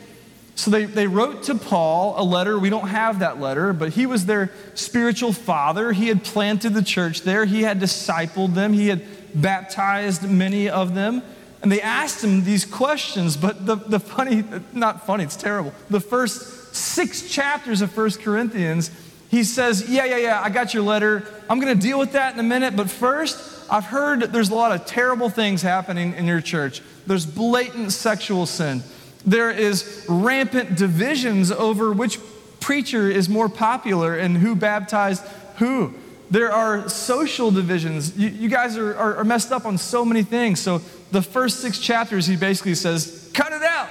So 0.56 0.70
they, 0.70 0.84
they 0.84 1.06
wrote 1.06 1.44
to 1.44 1.56
Paul 1.56 2.14
a 2.16 2.22
letter. 2.22 2.58
We 2.58 2.70
don't 2.70 2.88
have 2.88 3.18
that 3.18 3.40
letter, 3.40 3.72
but 3.72 3.90
he 3.90 4.06
was 4.06 4.26
their 4.26 4.52
spiritual 4.74 5.32
father. 5.32 5.92
He 5.92 6.08
had 6.08 6.22
planted 6.22 6.74
the 6.74 6.82
church 6.82 7.22
there, 7.22 7.44
he 7.44 7.62
had 7.62 7.80
discipled 7.80 8.54
them, 8.54 8.72
he 8.72 8.88
had 8.88 9.02
baptized 9.34 10.28
many 10.28 10.68
of 10.68 10.94
them. 10.94 11.22
And 11.62 11.72
they 11.72 11.80
asked 11.80 12.22
him 12.22 12.44
these 12.44 12.66
questions, 12.66 13.38
but 13.38 13.64
the, 13.64 13.76
the 13.76 13.98
funny, 13.98 14.44
not 14.74 15.06
funny, 15.06 15.24
it's 15.24 15.34
terrible. 15.34 15.72
The 15.88 16.00
first 16.00 16.74
six 16.74 17.28
chapters 17.30 17.80
of 17.80 17.90
First 17.90 18.20
Corinthians, 18.20 18.90
he 19.30 19.44
says, 19.44 19.88
Yeah, 19.88 20.04
yeah, 20.04 20.18
yeah, 20.18 20.42
I 20.42 20.50
got 20.50 20.74
your 20.74 20.82
letter. 20.82 21.26
I'm 21.48 21.60
going 21.60 21.74
to 21.74 21.82
deal 21.82 21.98
with 21.98 22.12
that 22.12 22.34
in 22.34 22.40
a 22.40 22.44
minute, 22.44 22.76
but 22.76 22.90
first, 22.90 23.64
I've 23.70 23.86
heard 23.86 24.32
there's 24.32 24.50
a 24.50 24.54
lot 24.54 24.72
of 24.72 24.84
terrible 24.84 25.30
things 25.30 25.62
happening 25.62 26.12
in 26.14 26.26
your 26.26 26.42
church. 26.42 26.82
There's 27.06 27.24
blatant 27.24 27.92
sexual 27.92 28.44
sin. 28.44 28.82
There 29.26 29.50
is 29.50 30.04
rampant 30.08 30.76
divisions 30.76 31.50
over 31.50 31.92
which 31.92 32.18
preacher 32.60 33.10
is 33.10 33.28
more 33.28 33.48
popular 33.48 34.16
and 34.16 34.36
who 34.36 34.54
baptized 34.54 35.22
who. 35.56 35.94
There 36.30 36.52
are 36.52 36.88
social 36.88 37.50
divisions. 37.50 38.16
You, 38.16 38.28
you 38.28 38.48
guys 38.48 38.76
are, 38.76 38.96
are, 38.96 39.16
are 39.16 39.24
messed 39.24 39.52
up 39.52 39.66
on 39.66 39.78
so 39.78 40.04
many 40.04 40.22
things. 40.22 40.60
So, 40.60 40.80
the 41.10 41.22
first 41.22 41.60
six 41.60 41.78
chapters, 41.78 42.26
he 42.26 42.34
basically 42.34 42.74
says, 42.74 43.30
cut 43.32 43.52
it 43.52 43.62
out. 43.62 43.88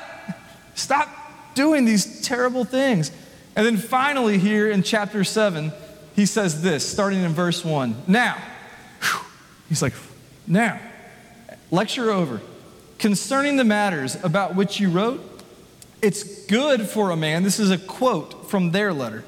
Stop 0.75 1.08
doing 1.56 1.86
these 1.86 2.22
terrible 2.22 2.66
things. 2.66 3.12
And 3.56 3.66
then 3.66 3.78
finally, 3.78 4.40
here 4.40 4.70
in 4.70 4.84
chapter 4.84 5.24
7, 5.24 5.72
he 6.16 6.25
says 6.25 6.62
this, 6.62 6.86
starting 6.86 7.22
in 7.24 7.32
verse 7.32 7.63
1. 7.63 8.04
Now, 8.08 8.38
He's 9.70 9.82
like, 9.82 9.94
Now, 10.46 10.80
lecture 11.72 12.12
over. 12.12 12.42
Concerning 13.04 13.58
the 13.58 13.66
matters 13.66 14.16
about 14.24 14.56
which 14.56 14.80
you 14.80 14.90
wrote, 14.90 15.22
it's 16.02 16.46
good 16.46 16.88
for 16.88 17.12
a 17.12 17.18
man, 17.18 17.44
this 17.44 17.60
is 17.60 17.70
a 17.70 17.78
quote 17.78 18.50
from 18.50 18.72
their 18.72 18.94
letter. 18.94 19.26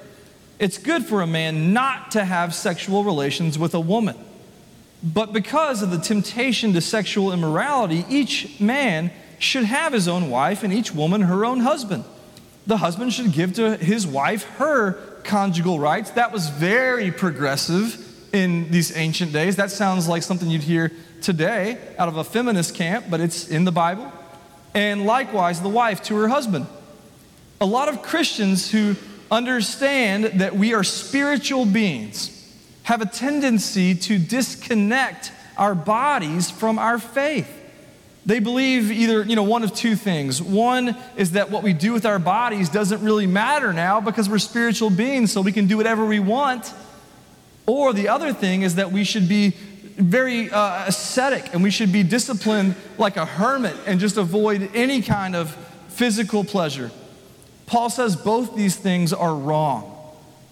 It's 0.59 0.77
good 0.77 1.03
for 1.03 1.21
a 1.21 1.27
man 1.27 1.73
not 1.73 2.11
to 2.11 2.23
have 2.23 2.55
sexual 2.55 3.03
relations 3.03 3.59
with 3.59 3.73
a 3.73 3.79
woman. 3.81 4.15
But 5.03 5.33
because 5.33 5.81
of 5.81 5.91
the 5.91 5.97
temptation 5.97 6.71
to 6.71 6.79
sexual 6.79 7.33
immorality, 7.33 8.05
each 8.07 8.61
man 8.61 9.11
should 9.39 9.65
have 9.65 9.91
his 9.91 10.07
own 10.07 10.29
wife 10.29 10.63
and 10.63 10.71
each 10.71 10.93
woman 10.95 11.23
her 11.23 11.43
own 11.43 11.59
husband. 11.59 12.05
The 12.65 12.77
husband 12.77 13.11
should 13.11 13.33
give 13.33 13.55
to 13.55 13.75
his 13.75 14.07
wife 14.07 14.43
her 14.51 14.93
conjugal 15.25 15.81
rights. 15.81 16.11
That 16.11 16.31
was 16.31 16.47
very 16.47 17.11
progressive 17.11 18.01
in 18.33 18.71
these 18.71 18.95
ancient 18.95 19.33
days. 19.33 19.57
That 19.57 19.69
sounds 19.69 20.07
like 20.07 20.23
something 20.23 20.49
you'd 20.49 20.63
hear 20.63 20.93
today 21.21 21.77
out 21.97 22.07
of 22.07 22.17
a 22.17 22.23
feminist 22.23 22.75
camp, 22.75 23.05
but 23.09 23.19
it's 23.19 23.47
in 23.47 23.65
the 23.65 23.71
Bible. 23.71 24.11
And 24.73 25.05
likewise, 25.05 25.61
the 25.61 25.69
wife 25.69 26.03
to 26.03 26.15
her 26.15 26.27
husband. 26.27 26.67
A 27.61 27.65
lot 27.65 27.87
of 27.87 28.01
Christians 28.01 28.71
who 28.71 28.95
understand 29.31 30.25
that 30.41 30.55
we 30.55 30.73
are 30.73 30.83
spiritual 30.83 31.65
beings 31.65 32.31
have 32.83 33.01
a 33.01 33.05
tendency 33.05 33.95
to 33.95 34.19
disconnect 34.19 35.31
our 35.57 35.73
bodies 35.73 36.51
from 36.51 36.77
our 36.77 36.99
faith. 36.99 37.49
They 38.25 38.39
believe 38.39 38.91
either, 38.91 39.23
you 39.23 39.35
know, 39.35 39.43
one 39.43 39.63
of 39.63 39.73
two 39.73 39.95
things. 39.95 40.41
One 40.41 40.97
is 41.15 41.31
that 41.31 41.51
what 41.51 41.63
we 41.63 41.73
do 41.73 41.93
with 41.93 42.05
our 42.05 42.19
bodies 42.19 42.69
doesn't 42.69 43.03
really 43.03 43.27
matter 43.27 43.71
now 43.71 44.01
because 44.01 44.27
we're 44.27 44.39
spiritual 44.39 44.89
beings, 44.89 45.31
so 45.31 45.41
we 45.41 45.51
can 45.51 45.67
do 45.67 45.77
whatever 45.77 46.05
we 46.05 46.19
want. 46.19 46.73
Or 47.67 47.93
the 47.93 48.07
other 48.07 48.33
thing 48.33 48.63
is 48.63 48.75
that 48.75 48.91
we 48.91 49.03
should 49.03 49.29
be 49.29 49.53
very 49.95 50.49
uh, 50.49 50.85
ascetic 50.87 51.53
and 51.53 51.63
we 51.63 51.71
should 51.71 51.91
be 51.91 52.03
disciplined 52.03 52.75
like 52.97 53.17
a 53.17 53.25
hermit 53.25 53.75
and 53.85 53.99
just 53.99 54.17
avoid 54.17 54.69
any 54.73 55.01
kind 55.01 55.35
of 55.35 55.55
physical 55.87 56.43
pleasure. 56.43 56.91
Paul 57.65 57.89
says 57.89 58.15
both 58.15 58.55
these 58.55 58.75
things 58.75 59.13
are 59.13 59.33
wrong. 59.33 59.91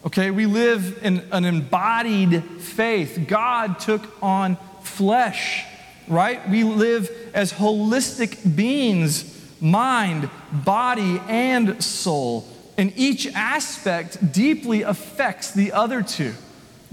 Okay, 0.06 0.32
we 0.32 0.46
live 0.46 1.00
in 1.02 1.24
an 1.32 1.46
embodied 1.46 2.44
faith. 2.60 3.26
God 3.28 3.80
took 3.80 4.02
on 4.22 4.58
flesh, 4.82 5.66
right? 6.08 6.48
We 6.50 6.64
live 6.64 7.10
as 7.34 7.54
holistic 7.54 8.56
beings 8.56 9.34
mind, 9.64 10.30
body, 10.52 11.22
and 11.28 11.82
soul. 11.82 12.46
And 12.78 12.92
each 12.98 13.28
aspect 13.28 14.34
deeply 14.34 14.82
affects 14.82 15.52
the 15.52 15.72
other 15.72 16.02
two. 16.04 16.34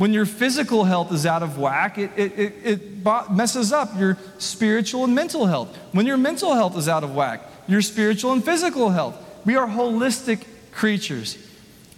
When 0.01 0.15
your 0.15 0.25
physical 0.25 0.85
health 0.85 1.13
is 1.13 1.27
out 1.27 1.43
of 1.43 1.59
whack, 1.59 1.99
it, 1.99 2.11
it, 2.17 2.33
it, 2.39 2.55
it 2.65 3.31
messes 3.31 3.71
up 3.71 3.91
your 3.99 4.17
spiritual 4.39 5.05
and 5.05 5.15
mental 5.15 5.45
health. 5.45 5.77
When 5.93 6.07
your 6.07 6.17
mental 6.17 6.55
health 6.55 6.75
is 6.79 6.89
out 6.89 7.05
of 7.05 7.15
whack, 7.15 7.43
your 7.69 7.83
spiritual 7.83 8.33
and 8.33 8.43
physical 8.43 8.89
health. 8.89 9.15
We 9.45 9.57
are 9.57 9.67
holistic 9.67 10.47
creatures. 10.73 11.37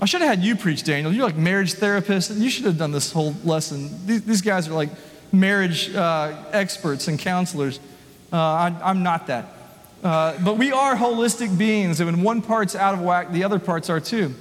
I 0.01 0.07
should 0.07 0.21
have 0.21 0.31
had 0.31 0.45
you 0.45 0.57
preach, 0.57 0.83
Daniel. 0.83 1.13
You're 1.13 1.27
like 1.27 1.37
marriage 1.37 1.75
therapist. 1.75 2.31
and 2.31 2.41
You 2.41 2.51
should 2.51 2.65
have 2.65 2.77
done 2.77 2.91
this 2.91 3.13
whole 3.13 3.37
lesson. 3.45 4.05
These, 4.05 4.23
these 4.23 4.43
guys 4.43 4.67
are 4.67 4.75
like 4.75 4.91
marriage 5.31 5.95
uh, 5.95 6.35
experts 6.51 7.07
and 7.07 7.21
counselors. 7.21 7.79
Uh, 8.33 8.37
I, 8.37 8.91
am 8.91 9.05
not 9.05 9.29
that. 9.29 9.47
Uh, 10.03 10.37
but 10.43 10.59
we 10.59 10.73
are 10.73 10.97
holistic 10.97 11.57
beings, 11.57 12.01
and 12.01 12.11
when 12.11 12.25
one 12.25 12.43
part's 12.43 12.75
out 12.75 12.95
of 12.95 13.01
whack, 13.01 13.31
the 13.31 13.45
other 13.45 13.61
parts 13.61 13.89
are 13.89 14.01
too. 14.01 14.35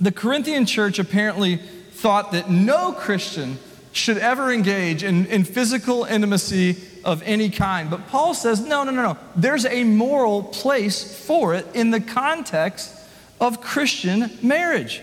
The 0.00 0.12
Corinthian 0.12 0.66
church 0.66 1.00
apparently 1.00 1.58
thought 2.02 2.32
that 2.32 2.50
no 2.50 2.92
Christian 2.92 3.58
should 3.92 4.18
ever 4.18 4.52
engage 4.52 5.04
in, 5.04 5.26
in 5.26 5.44
physical 5.44 6.02
intimacy 6.02 6.76
of 7.04 7.22
any 7.22 7.48
kind. 7.48 7.88
But 7.90 8.08
Paul 8.08 8.34
says, 8.34 8.60
no, 8.60 8.82
no, 8.82 8.90
no, 8.90 9.02
no. 9.02 9.18
There's 9.36 9.64
a 9.66 9.84
moral 9.84 10.42
place 10.42 11.24
for 11.26 11.54
it 11.54 11.64
in 11.74 11.92
the 11.92 12.00
context 12.00 12.92
of 13.40 13.60
Christian 13.60 14.30
marriage. 14.42 15.00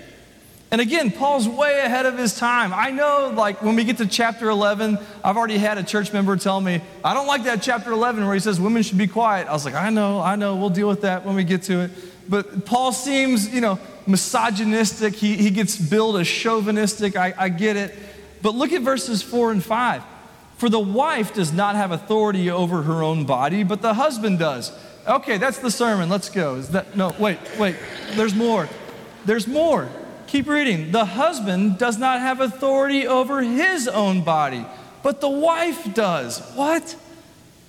And 0.71 0.81
again, 0.81 1.09
Paul's 1.09 1.47
way 1.47 1.79
ahead 1.79 2.05
of 2.05 2.17
his 2.17 2.37
time. 2.37 2.73
I 2.73 2.91
know, 2.91 3.33
like, 3.33 3.61
when 3.63 3.77
we 3.77 3.85
get 3.85 3.97
to 3.99 4.05
chapter 4.05 4.49
11, 4.49 4.99
I've 5.23 5.37
already 5.37 5.57
had 5.57 5.77
a 5.77 5.83
church 5.83 6.11
member 6.11 6.35
tell 6.35 6.59
me, 6.59 6.81
I 7.03 7.13
don't 7.13 7.27
like 7.27 7.45
that 7.45 7.61
chapter 7.61 7.91
11 7.93 8.25
where 8.25 8.33
he 8.33 8.41
says 8.41 8.59
women 8.59 8.83
should 8.83 8.97
be 8.97 9.07
quiet. 9.07 9.47
I 9.47 9.53
was 9.53 9.63
like, 9.63 9.73
I 9.73 9.89
know, 9.89 10.19
I 10.19 10.35
know, 10.35 10.57
we'll 10.57 10.69
deal 10.69 10.89
with 10.89 11.01
that 11.01 11.25
when 11.25 11.35
we 11.35 11.45
get 11.45 11.63
to 11.63 11.79
it. 11.79 11.91
But 12.27 12.65
Paul 12.65 12.91
seems, 12.91 13.51
you 13.51 13.61
know, 13.61 13.79
misogynistic. 14.09 15.15
He, 15.15 15.37
he 15.37 15.49
gets 15.51 15.77
billed 15.77 16.17
as 16.17 16.27
chauvinistic. 16.27 17.15
I, 17.15 17.33
I 17.37 17.49
get 17.49 17.77
it. 17.77 17.95
But 18.41 18.55
look 18.55 18.73
at 18.73 18.81
verses 18.81 19.21
4 19.21 19.51
and 19.51 19.63
5. 19.63 20.03
For 20.57 20.67
the 20.67 20.79
wife 20.79 21.33
does 21.33 21.53
not 21.53 21.75
have 21.75 21.91
authority 21.91 22.49
over 22.49 22.81
her 22.81 23.01
own 23.01 23.25
body, 23.25 23.63
but 23.63 23.81
the 23.81 23.93
husband 23.93 24.39
does. 24.39 24.73
Okay, 25.07 25.37
that's 25.37 25.59
the 25.59 25.71
sermon. 25.71 26.09
Let's 26.09 26.29
go. 26.29 26.55
Is 26.55 26.69
that 26.69 26.97
no, 26.97 27.15
wait, 27.17 27.39
wait. 27.57 27.77
There's 28.11 28.35
more. 28.35 28.67
There's 29.25 29.47
more. 29.47 29.89
Keep 30.27 30.47
reading. 30.47 30.91
The 30.91 31.05
husband 31.05 31.77
does 31.77 31.97
not 31.97 32.19
have 32.19 32.41
authority 32.41 33.07
over 33.07 33.41
his 33.41 33.87
own 33.87 34.21
body, 34.21 34.65
but 35.01 35.21
the 35.21 35.29
wife 35.29 35.93
does. 35.93 36.39
What? 36.55 36.95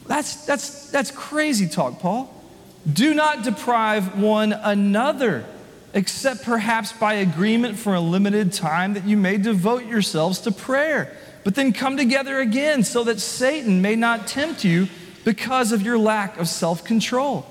That's 0.06 0.44
that's 0.44 0.90
that's 0.90 1.11
crazy 1.12 1.68
talk, 1.68 2.00
Paul. 2.00 2.35
Do 2.92 3.14
not 3.14 3.44
deprive 3.44 4.20
one 4.20 4.52
another 4.52 5.47
except 5.92 6.44
perhaps 6.44 6.92
by 6.92 7.14
agreement 7.14 7.78
for 7.78 7.94
a 7.94 8.00
limited 8.00 8.52
time 8.52 8.94
that 8.94 9.06
you 9.06 9.16
may 9.16 9.37
devote 9.37 9.87
yourselves 9.87 10.40
to 10.40 10.52
prayer. 10.52 11.16
But 11.42 11.54
then 11.54 11.73
come 11.73 11.97
together 11.97 12.38
again 12.38 12.85
so 12.85 13.04
that 13.04 13.20
Satan 13.20 13.82
may 13.82 13.97
not 13.97 14.26
tempt 14.26 14.64
you 14.64 14.88
because 15.25 15.73
of 15.73 15.82
your 15.82 15.99
lack 15.99 16.38
of 16.38 16.49
self 16.49 16.85
control. 16.85 17.47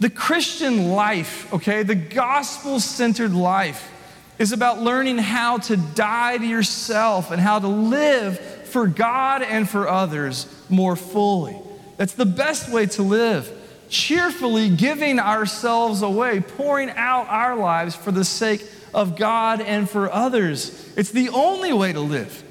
The 0.00 0.10
Christian 0.10 0.90
life, 0.90 1.52
okay, 1.52 1.82
the 1.82 1.94
gospel 1.94 2.80
centered 2.80 3.32
life, 3.32 3.90
is 4.38 4.52
about 4.52 4.82
learning 4.82 5.18
how 5.18 5.58
to 5.58 5.76
die 5.76 6.36
to 6.38 6.44
yourself 6.44 7.30
and 7.30 7.40
how 7.40 7.58
to 7.58 7.68
live 7.68 8.38
for 8.38 8.86
God 8.86 9.42
and 9.42 9.68
for 9.68 9.88
others 9.88 10.46
more 10.68 10.96
fully. 10.96 11.56
That's 11.96 12.14
the 12.14 12.26
best 12.26 12.70
way 12.70 12.86
to 12.86 13.02
live 13.02 13.50
cheerfully 13.88 14.68
giving 14.68 15.18
ourselves 15.18 16.02
away, 16.02 16.40
pouring 16.40 16.90
out 16.90 17.28
our 17.28 17.56
lives 17.56 17.94
for 17.94 18.12
the 18.12 18.24
sake 18.24 18.64
of 18.92 19.16
God 19.16 19.60
and 19.60 19.88
for 19.88 20.10
others. 20.10 20.92
It's 20.96 21.10
the 21.10 21.28
only 21.30 21.72
way 21.72 21.92
to 21.92 22.00
live. 22.00 22.42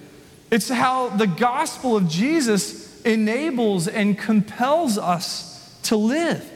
It's 0.52 0.70
how 0.70 1.10
the 1.10 1.28
gospel 1.28 1.96
of 1.96 2.08
Jesus 2.08 3.02
enables 3.04 3.88
and 3.88 4.18
compels 4.18 4.98
us 4.98 5.80
to 5.84 5.96
live. 5.96 6.50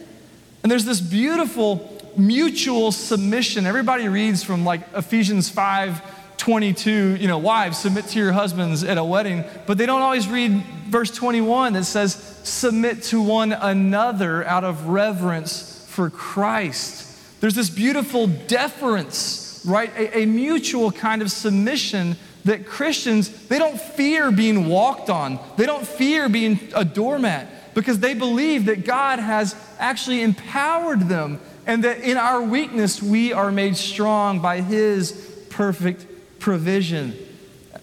And 0.64 0.72
there's 0.72 0.86
this 0.86 1.02
beautiful 1.02 1.94
mutual 2.18 2.92
submission. 2.92 3.66
Everybody 3.66 4.08
reads 4.08 4.44
from 4.44 4.66
like 4.66 4.82
Ephesians 4.94 5.50
5 5.50 6.02
22, 6.48 7.18
you 7.18 7.28
know, 7.28 7.38
wives, 7.38 7.78
submit 7.78 8.06
to 8.06 8.18
your 8.18 8.32
husbands 8.32 8.82
at 8.82 8.98
a 8.98 9.04
wedding, 9.04 9.44
but 9.66 9.78
they 9.78 9.86
don't 9.86 10.02
always 10.02 10.30
read 10.30 10.54
verse 10.88 11.12
21 11.12 11.74
that 11.74 11.84
says, 11.84 12.16
submit 12.46 13.04
to 13.04 13.22
one 13.22 13.52
another 13.52 14.46
out 14.46 14.64
of 14.64 14.88
reverence 14.88 15.86
for 15.90 16.10
Christ. 16.10 17.42
There's 17.42 17.54
this 17.54 17.70
beautiful 17.70 18.28
deference, 18.28 19.62
right? 19.68 19.94
A, 19.98 20.20
a 20.20 20.26
mutual 20.26 20.90
kind 20.90 21.22
of 21.22 21.32
submission 21.32 22.16
that 22.46 22.66
Christians, 22.66 23.48
they 23.50 23.60
don't 23.60 23.78
fear 23.78 24.32
being 24.32 24.70
walked 24.70 25.10
on, 25.10 25.40
they 25.58 25.66
don't 25.66 25.86
fear 25.86 26.30
being 26.30 26.62
a 26.74 26.86
doormat 26.86 27.74
because 27.74 28.00
they 28.00 28.14
believe 28.14 28.68
that 28.68 28.86
God 28.86 29.20
has 29.20 29.54
actually 29.80 30.22
empowered 30.22 31.10
them 31.10 31.42
and 31.66 31.84
that 31.84 32.00
in 32.00 32.16
our 32.16 32.42
weakness 32.42 33.04
we 33.04 33.34
are 33.34 33.52
made 33.52 33.76
strong 33.76 34.40
by 34.40 34.62
His 34.62 35.12
perfect 35.50 36.06
provision. 36.40 37.14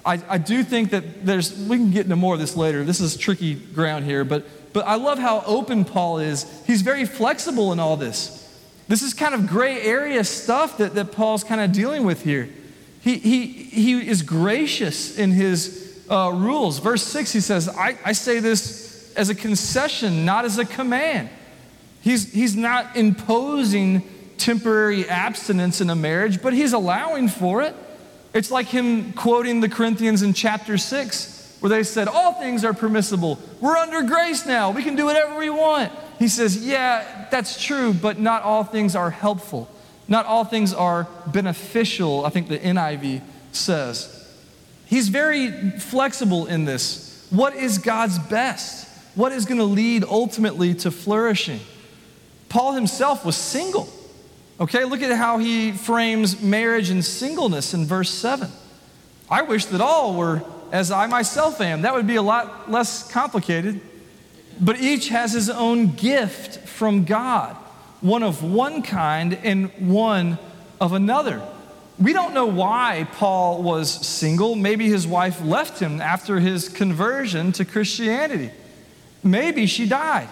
I, 0.04 0.20
I 0.28 0.38
do 0.38 0.62
think 0.62 0.90
that 0.90 1.24
there's, 1.24 1.56
we 1.58 1.76
can 1.76 1.90
get 1.90 2.04
into 2.04 2.16
more 2.16 2.34
of 2.34 2.40
this 2.40 2.56
later. 2.56 2.84
This 2.84 3.00
is 3.00 3.16
tricky 3.16 3.54
ground 3.54 4.04
here, 4.04 4.24
but, 4.24 4.46
but 4.72 4.86
I 4.86 4.96
love 4.96 5.18
how 5.18 5.42
open 5.46 5.84
Paul 5.84 6.18
is. 6.18 6.46
He's 6.66 6.82
very 6.82 7.04
flexible 7.04 7.72
in 7.72 7.80
all 7.80 7.96
this. 7.96 8.40
This 8.86 9.02
is 9.02 9.14
kind 9.14 9.34
of 9.34 9.46
gray 9.46 9.80
area 9.80 10.24
stuff 10.24 10.78
that, 10.78 10.94
that 10.94 11.12
Paul's 11.12 11.42
kind 11.42 11.60
of 11.60 11.72
dealing 11.72 12.04
with 12.04 12.22
here. 12.22 12.50
He, 13.00 13.18
he, 13.18 13.46
he 13.46 14.08
is 14.08 14.22
gracious 14.22 15.18
in 15.18 15.30
his 15.30 16.04
uh, 16.10 16.32
rules. 16.34 16.78
Verse 16.78 17.02
6, 17.02 17.32
he 17.32 17.40
says, 17.40 17.68
I, 17.68 17.98
I 18.04 18.12
say 18.12 18.40
this 18.40 19.12
as 19.14 19.30
a 19.30 19.34
concession, 19.34 20.24
not 20.24 20.44
as 20.44 20.58
a 20.58 20.64
command. 20.64 21.30
He's, 22.02 22.32
he's 22.32 22.56
not 22.56 22.96
imposing 22.96 24.02
temporary 24.36 25.08
abstinence 25.08 25.80
in 25.80 25.88
a 25.88 25.96
marriage, 25.96 26.42
but 26.42 26.52
he's 26.52 26.72
allowing 26.72 27.28
for 27.28 27.62
it. 27.62 27.74
It's 28.34 28.50
like 28.50 28.66
him 28.66 29.12
quoting 29.12 29.60
the 29.60 29.68
Corinthians 29.68 30.22
in 30.22 30.34
chapter 30.34 30.76
6, 30.76 31.58
where 31.60 31.70
they 31.70 31.84
said, 31.84 32.08
All 32.08 32.34
things 32.34 32.64
are 32.64 32.74
permissible. 32.74 33.38
We're 33.60 33.76
under 33.76 34.02
grace 34.02 34.44
now. 34.44 34.72
We 34.72 34.82
can 34.82 34.96
do 34.96 35.04
whatever 35.04 35.36
we 35.36 35.50
want. 35.50 35.92
He 36.18 36.26
says, 36.26 36.66
Yeah, 36.66 37.28
that's 37.30 37.62
true, 37.62 37.94
but 37.94 38.18
not 38.18 38.42
all 38.42 38.64
things 38.64 38.96
are 38.96 39.10
helpful. 39.10 39.70
Not 40.08 40.26
all 40.26 40.44
things 40.44 40.74
are 40.74 41.06
beneficial, 41.28 42.26
I 42.26 42.30
think 42.30 42.48
the 42.48 42.58
NIV 42.58 43.22
says. 43.52 44.10
He's 44.86 45.08
very 45.08 45.70
flexible 45.78 46.46
in 46.46 46.64
this. 46.64 47.26
What 47.30 47.54
is 47.54 47.78
God's 47.78 48.18
best? 48.18 48.88
What 49.14 49.32
is 49.32 49.46
going 49.46 49.58
to 49.58 49.64
lead 49.64 50.04
ultimately 50.04 50.74
to 50.74 50.90
flourishing? 50.90 51.60
Paul 52.48 52.72
himself 52.72 53.24
was 53.24 53.36
single. 53.36 53.88
Okay, 54.60 54.84
look 54.84 55.02
at 55.02 55.16
how 55.16 55.38
he 55.38 55.72
frames 55.72 56.40
marriage 56.40 56.90
and 56.90 57.04
singleness 57.04 57.74
in 57.74 57.86
verse 57.86 58.10
7. 58.10 58.48
I 59.28 59.42
wish 59.42 59.66
that 59.66 59.80
all 59.80 60.14
were 60.14 60.44
as 60.70 60.90
I 60.90 61.06
myself 61.06 61.60
am. 61.60 61.82
That 61.82 61.94
would 61.94 62.06
be 62.06 62.16
a 62.16 62.22
lot 62.22 62.70
less 62.70 63.10
complicated. 63.10 63.80
But 64.60 64.80
each 64.80 65.08
has 65.08 65.32
his 65.32 65.50
own 65.50 65.92
gift 65.92 66.68
from 66.68 67.04
God, 67.04 67.56
one 68.00 68.22
of 68.22 68.44
one 68.44 68.82
kind 68.82 69.34
and 69.42 69.70
one 69.78 70.38
of 70.80 70.92
another. 70.92 71.42
We 71.98 72.12
don't 72.12 72.34
know 72.34 72.46
why 72.46 73.08
Paul 73.12 73.62
was 73.62 73.90
single. 74.06 74.54
Maybe 74.54 74.88
his 74.88 75.06
wife 75.06 75.40
left 75.40 75.80
him 75.80 76.00
after 76.00 76.38
his 76.38 76.68
conversion 76.68 77.52
to 77.52 77.64
Christianity. 77.64 78.50
Maybe 79.22 79.66
she 79.66 79.88
died. 79.88 80.28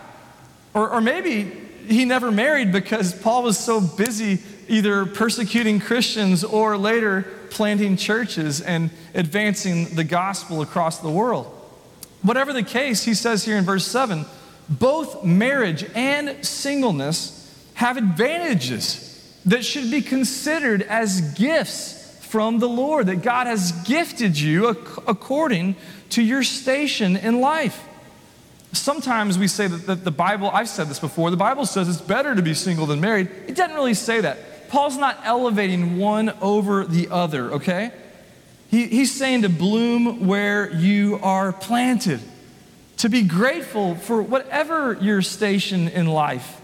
Or, 0.74 0.90
or 0.90 1.00
maybe 1.00 1.61
he 1.86 2.04
never 2.04 2.30
married 2.30 2.72
because 2.72 3.14
Paul 3.14 3.42
was 3.42 3.58
so 3.58 3.80
busy 3.80 4.40
either 4.68 5.06
persecuting 5.06 5.80
Christians 5.80 6.44
or 6.44 6.76
later 6.76 7.26
planting 7.50 7.96
churches 7.96 8.60
and 8.60 8.90
advancing 9.14 9.94
the 9.94 10.04
gospel 10.04 10.62
across 10.62 10.98
the 10.98 11.10
world. 11.10 11.46
Whatever 12.22 12.52
the 12.52 12.62
case, 12.62 13.04
he 13.04 13.14
says 13.14 13.44
here 13.44 13.56
in 13.56 13.64
verse 13.64 13.86
7 13.86 14.24
both 14.68 15.24
marriage 15.24 15.84
and 15.94 16.44
singleness 16.46 17.38
have 17.74 17.96
advantages 17.96 19.08
that 19.44 19.64
should 19.64 19.90
be 19.90 20.00
considered 20.00 20.82
as 20.82 21.20
gifts 21.34 21.98
from 22.26 22.58
the 22.58 22.68
Lord, 22.68 23.06
that 23.08 23.22
God 23.22 23.46
has 23.46 23.72
gifted 23.84 24.38
you 24.38 24.68
according 24.68 25.76
to 26.10 26.22
your 26.22 26.42
station 26.42 27.16
in 27.16 27.40
life. 27.40 27.82
Sometimes 28.72 29.38
we 29.38 29.48
say 29.48 29.66
that, 29.66 30.02
the 30.02 30.10
Bible, 30.10 30.50
I've 30.50 30.68
said 30.68 30.88
this 30.88 30.98
before, 30.98 31.30
the 31.30 31.36
Bible 31.36 31.66
says 31.66 31.88
it's 31.88 32.00
better 32.00 32.34
to 32.34 32.42
be 32.42 32.54
single 32.54 32.86
than 32.86 33.00
married. 33.00 33.30
It 33.46 33.54
doesn't 33.54 33.76
really 33.76 33.94
say 33.94 34.22
that. 34.22 34.70
Paul's 34.70 34.96
not 34.96 35.20
elevating 35.24 35.98
one 35.98 36.30
over 36.40 36.86
the 36.86 37.08
other, 37.10 37.52
okay? 37.52 37.92
He, 38.70 38.86
he's 38.86 39.14
saying 39.14 39.42
to 39.42 39.50
bloom 39.50 40.26
where 40.26 40.72
you 40.72 41.20
are 41.22 41.52
planted, 41.52 42.20
to 42.96 43.10
be 43.10 43.22
grateful 43.22 43.96
for 43.96 44.22
whatever 44.22 44.94
your 44.94 45.20
station 45.20 45.88
in 45.88 46.06
life. 46.06 46.58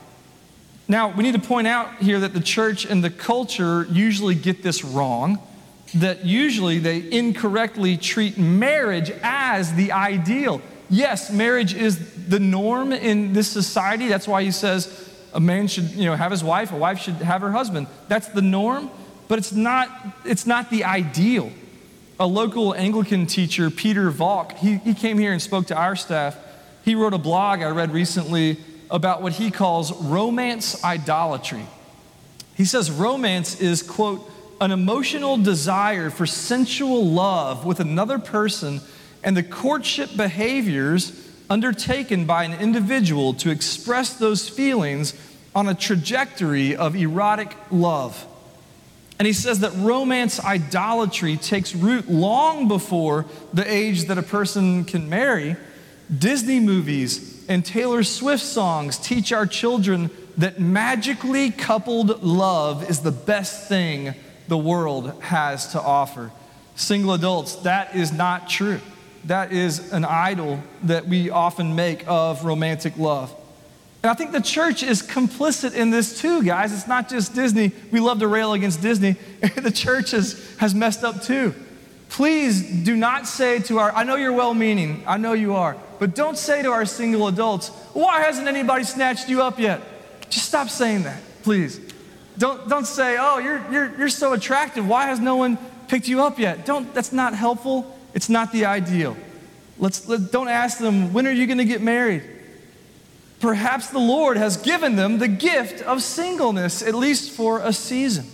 Now, 0.86 1.10
we 1.10 1.22
need 1.22 1.34
to 1.34 1.46
point 1.46 1.66
out 1.66 1.96
here 1.96 2.20
that 2.20 2.32
the 2.32 2.40
church 2.40 2.86
and 2.86 3.04
the 3.04 3.10
culture 3.10 3.86
usually 3.90 4.34
get 4.34 4.62
this 4.62 4.82
wrong, 4.82 5.38
that 5.94 6.24
usually 6.24 6.78
they 6.78 7.10
incorrectly 7.12 7.98
treat 7.98 8.38
marriage 8.38 9.10
as 9.22 9.74
the 9.74 9.92
ideal 9.92 10.62
yes, 10.90 11.30
marriage 11.30 11.74
is 11.74 12.26
the 12.28 12.40
norm 12.40 12.92
in 12.92 13.32
this 13.32 13.48
society. 13.48 14.08
That's 14.08 14.28
why 14.28 14.42
he 14.42 14.50
says 14.50 15.08
a 15.32 15.40
man 15.40 15.68
should 15.68 15.90
you 15.90 16.06
know, 16.06 16.16
have 16.16 16.30
his 16.30 16.42
wife, 16.42 16.72
a 16.72 16.76
wife 16.76 17.00
should 17.00 17.16
have 17.16 17.42
her 17.42 17.52
husband. 17.52 17.86
That's 18.08 18.28
the 18.28 18.42
norm, 18.42 18.90
but 19.28 19.38
it's 19.38 19.52
not, 19.52 19.88
it's 20.24 20.46
not 20.46 20.70
the 20.70 20.84
ideal. 20.84 21.52
A 22.20 22.26
local 22.26 22.74
Anglican 22.74 23.26
teacher, 23.26 23.70
Peter 23.70 24.10
Valk, 24.10 24.52
he, 24.54 24.76
he 24.78 24.94
came 24.94 25.18
here 25.18 25.32
and 25.32 25.40
spoke 25.40 25.66
to 25.66 25.76
our 25.76 25.94
staff. 25.94 26.36
He 26.84 26.94
wrote 26.94 27.14
a 27.14 27.18
blog 27.18 27.60
I 27.60 27.70
read 27.70 27.92
recently 27.92 28.58
about 28.90 29.22
what 29.22 29.34
he 29.34 29.50
calls 29.50 29.92
romance 30.02 30.82
idolatry. 30.82 31.66
He 32.56 32.64
says 32.64 32.90
romance 32.90 33.60
is, 33.60 33.82
quote, 33.82 34.28
an 34.60 34.72
emotional 34.72 35.36
desire 35.36 36.10
for 36.10 36.26
sensual 36.26 37.06
love 37.06 37.64
with 37.64 37.78
another 37.78 38.18
person 38.18 38.80
and 39.22 39.36
the 39.36 39.42
courtship 39.42 40.16
behaviors 40.16 41.28
undertaken 41.50 42.26
by 42.26 42.44
an 42.44 42.60
individual 42.60 43.34
to 43.34 43.50
express 43.50 44.14
those 44.14 44.48
feelings 44.48 45.14
on 45.54 45.68
a 45.68 45.74
trajectory 45.74 46.76
of 46.76 46.94
erotic 46.94 47.56
love. 47.70 48.26
And 49.18 49.26
he 49.26 49.32
says 49.32 49.60
that 49.60 49.72
romance 49.76 50.42
idolatry 50.44 51.36
takes 51.36 51.74
root 51.74 52.08
long 52.08 52.68
before 52.68 53.26
the 53.52 53.68
age 53.68 54.04
that 54.04 54.18
a 54.18 54.22
person 54.22 54.84
can 54.84 55.08
marry. 55.08 55.56
Disney 56.16 56.60
movies 56.60 57.44
and 57.48 57.64
Taylor 57.64 58.04
Swift 58.04 58.44
songs 58.44 58.98
teach 58.98 59.32
our 59.32 59.46
children 59.46 60.10
that 60.36 60.60
magically 60.60 61.50
coupled 61.50 62.22
love 62.22 62.88
is 62.88 63.00
the 63.00 63.10
best 63.10 63.68
thing 63.68 64.14
the 64.46 64.56
world 64.56 65.20
has 65.22 65.72
to 65.72 65.82
offer. 65.82 66.30
Single 66.76 67.14
adults, 67.14 67.56
that 67.56 67.96
is 67.96 68.12
not 68.12 68.48
true 68.48 68.80
that 69.28 69.52
is 69.52 69.92
an 69.92 70.04
idol 70.04 70.60
that 70.84 71.06
we 71.06 71.30
often 71.30 71.76
make 71.76 72.02
of 72.06 72.44
romantic 72.44 72.96
love. 72.96 73.34
And 74.02 74.10
I 74.10 74.14
think 74.14 74.32
the 74.32 74.40
church 74.40 74.82
is 74.82 75.02
complicit 75.02 75.74
in 75.74 75.90
this 75.90 76.20
too, 76.20 76.42
guys. 76.42 76.72
It's 76.72 76.86
not 76.86 77.08
just 77.10 77.34
Disney. 77.34 77.72
We 77.90 78.00
love 78.00 78.20
to 78.20 78.28
rail 78.28 78.54
against 78.54 78.80
Disney. 78.80 79.12
the 79.56 79.70
church 79.70 80.12
has, 80.12 80.56
has 80.56 80.74
messed 80.74 81.04
up 81.04 81.22
too. 81.22 81.54
Please 82.08 82.84
do 82.84 82.96
not 82.96 83.26
say 83.26 83.58
to 83.60 83.78
our, 83.78 83.92
I 83.92 84.04
know 84.04 84.14
you're 84.16 84.32
well 84.32 84.54
meaning, 84.54 85.04
I 85.06 85.18
know 85.18 85.34
you 85.34 85.54
are, 85.56 85.76
but 85.98 86.14
don't 86.14 86.38
say 86.38 86.62
to 86.62 86.70
our 86.70 86.86
single 86.86 87.28
adults, 87.28 87.68
why 87.92 88.22
hasn't 88.22 88.48
anybody 88.48 88.84
snatched 88.84 89.28
you 89.28 89.42
up 89.42 89.58
yet? 89.58 89.82
Just 90.30 90.46
stop 90.46 90.70
saying 90.70 91.02
that, 91.02 91.20
please. 91.42 91.78
Don't, 92.38 92.66
don't 92.66 92.86
say, 92.86 93.18
oh, 93.20 93.38
you're, 93.38 93.62
you're, 93.70 93.98
you're 93.98 94.08
so 94.08 94.32
attractive, 94.32 94.88
why 94.88 95.06
has 95.06 95.20
no 95.20 95.36
one 95.36 95.58
picked 95.88 96.08
you 96.08 96.22
up 96.22 96.38
yet? 96.38 96.64
Don't, 96.64 96.94
that's 96.94 97.12
not 97.12 97.34
helpful. 97.34 97.97
It's 98.18 98.28
not 98.28 98.50
the 98.50 98.64
ideal. 98.64 99.16
Let's, 99.78 100.08
let, 100.08 100.32
don't 100.32 100.48
ask 100.48 100.78
them, 100.78 101.12
when 101.12 101.24
are 101.28 101.30
you 101.30 101.46
going 101.46 101.58
to 101.58 101.64
get 101.64 101.80
married? 101.80 102.24
Perhaps 103.38 103.90
the 103.90 104.00
Lord 104.00 104.36
has 104.36 104.56
given 104.56 104.96
them 104.96 105.20
the 105.20 105.28
gift 105.28 105.82
of 105.82 106.02
singleness, 106.02 106.82
at 106.82 106.96
least 106.96 107.30
for 107.30 107.60
a 107.60 107.72
season. 107.72 108.26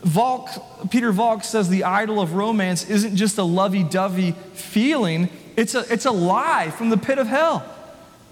Valk, 0.00 0.48
Peter 0.90 1.12
Valk 1.12 1.44
says 1.44 1.68
the 1.68 1.84
idol 1.84 2.18
of 2.18 2.32
romance 2.32 2.88
isn't 2.88 3.14
just 3.14 3.36
a 3.36 3.42
lovey 3.42 3.82
dovey 3.82 4.32
feeling, 4.54 5.28
it's 5.54 5.74
a, 5.74 5.84
it's 5.92 6.06
a 6.06 6.10
lie 6.10 6.70
from 6.70 6.88
the 6.88 6.96
pit 6.96 7.18
of 7.18 7.26
hell. 7.26 7.62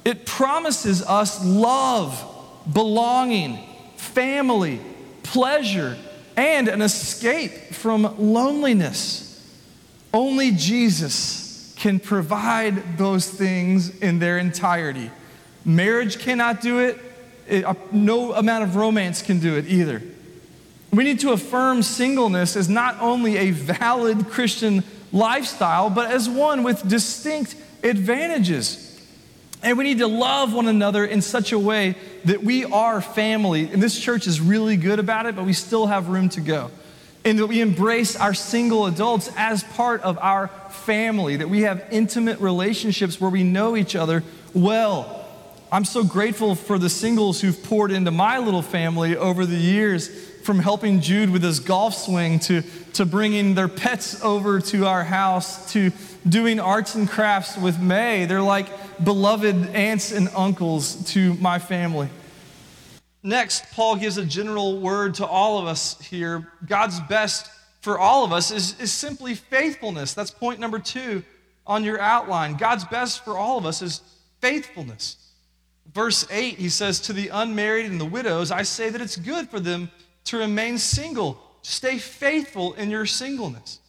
It 0.07 0.24
promises 0.24 1.03
us 1.03 1.44
love, 1.44 2.24
belonging, 2.72 3.59
family, 3.96 4.81
pleasure, 5.22 5.98
and 6.35 6.66
an 6.66 6.81
escape 6.81 7.74
from 7.74 8.16
loneliness. 8.18 9.30
Only 10.12 10.53
Jesus 10.53 11.75
can 11.77 12.01
provide 12.01 12.99
those 12.99 13.29
things 13.29 13.96
in 14.01 14.18
their 14.18 14.38
entirety. 14.38 15.11
Marriage 15.64 16.18
cannot 16.18 16.61
do 16.61 16.81
it, 16.81 16.99
it 17.49 17.64
uh, 17.64 17.75
no 17.92 18.33
amount 18.33 18.64
of 18.64 18.77
romance 18.77 19.23
can 19.23 19.38
do 19.38 19.57
it 19.57 19.66
either. 19.66 20.03
We 20.92 21.05
need 21.05 21.20
to 21.20 21.33
affirm 21.33 21.83
singleness 21.83 22.57
as 22.57 22.68
not 22.68 23.01
only 23.01 23.37
a 23.37 23.51
valid 23.53 24.29
Christian 24.29 24.83
lifestyle, 25.12 25.88
but 25.88 26.11
as 26.11 26.29
one 26.29 26.64
with 26.64 26.87
distinct 26.88 27.55
advantages. 27.83 28.87
And 29.62 29.79
we 29.79 29.85
need 29.85 29.99
to 29.99 30.07
love 30.07 30.53
one 30.53 30.68
another 30.68 31.05
in 31.05 31.23
such 31.23 31.53
a 31.53 31.59
way 31.59 31.94
that 32.25 32.42
we 32.42 32.64
are 32.64 33.01
family. 33.01 33.70
And 33.70 33.83
this 33.83 33.99
church 33.99 34.27
is 34.27 34.40
really 34.40 34.77
good 34.77 34.99
about 34.99 35.27
it, 35.27 35.37
but 35.37 35.44
we 35.44 35.53
still 35.53 35.87
have 35.87 36.09
room 36.09 36.29
to 36.31 36.40
go. 36.40 36.70
And 37.24 37.38
that 37.38 37.46
we 37.46 37.61
embrace 37.61 38.16
our 38.16 38.33
single 38.33 38.87
adults 38.87 39.30
as 39.37 39.62
part 39.62 40.00
of 40.02 40.18
our 40.18 40.48
family, 40.70 41.37
that 41.37 41.50
we 41.50 41.62
have 41.62 41.85
intimate 41.90 42.40
relationships 42.40 43.20
where 43.20 43.30
we 43.30 43.42
know 43.42 43.76
each 43.76 43.94
other 43.94 44.24
well. 44.54 45.26
I'm 45.70 45.85
so 45.85 46.02
grateful 46.02 46.54
for 46.54 46.78
the 46.78 46.88
singles 46.88 47.40
who've 47.40 47.62
poured 47.62 47.92
into 47.92 48.11
my 48.11 48.38
little 48.38 48.62
family 48.62 49.16
over 49.16 49.46
the 49.46 49.56
years, 49.56 50.09
from 50.42 50.59
helping 50.59 51.00
Jude 51.00 51.30
with 51.30 51.42
his 51.42 51.61
golf 51.61 51.94
swing 51.94 52.38
to, 52.40 52.62
to 52.94 53.04
bringing 53.04 53.54
their 53.54 53.68
pets 53.68 54.22
over 54.24 54.61
to 54.61 54.87
our 54.87 55.04
house 55.04 55.70
to 55.72 55.92
doing 56.28 56.59
arts 56.59 56.94
and 56.94 57.09
crafts 57.09 57.56
with 57.56 57.78
May. 57.78 58.24
They're 58.24 58.42
like 58.42 58.66
beloved 59.04 59.74
aunts 59.74 60.12
and 60.12 60.28
uncles 60.35 61.12
to 61.12 61.35
my 61.35 61.59
family. 61.59 62.09
Next, 63.22 63.70
Paul 63.72 63.96
gives 63.96 64.16
a 64.16 64.24
general 64.24 64.80
word 64.80 65.14
to 65.16 65.26
all 65.26 65.59
of 65.59 65.66
us 65.66 66.00
here. 66.00 66.50
God's 66.66 67.00
best 67.00 67.50
for 67.80 67.98
all 67.98 68.24
of 68.24 68.33
us 68.33 68.50
is, 68.50 68.78
is 68.80 68.92
simply 68.92 69.35
faithfulness. 69.35 70.14
That's 70.14 70.30
point 70.30 70.61
number 70.61 70.78
two 70.78 71.22
on 71.66 71.85
your 71.85 72.00
outline. 72.00 72.56
God's 72.56 72.85
best 72.85 73.24
for 73.24 73.37
all 73.37 73.59
of 73.59 73.66
us 73.66 73.83
is 73.83 74.00
faithfulness. 74.40 75.16
Verse 75.92 76.26
8, 76.30 76.56
he 76.56 76.68
says, 76.68 77.00
To 77.00 77.12
the 77.12 77.28
unmarried 77.28 77.87
and 77.87 78.00
the 78.00 78.06
widows, 78.06 78.50
I 78.50 78.62
say 78.62 78.90
that 78.90 79.00
it's 79.00 79.16
good 79.16 79.50
for 79.50 79.61
them 79.61 79.90
to 80.24 80.38
remain 80.38 80.78
single. 80.78 81.40
Stay 81.62 81.98
faithful 81.98 82.74
in 82.74 82.90
your 82.90 83.06
singleness. 83.06 83.80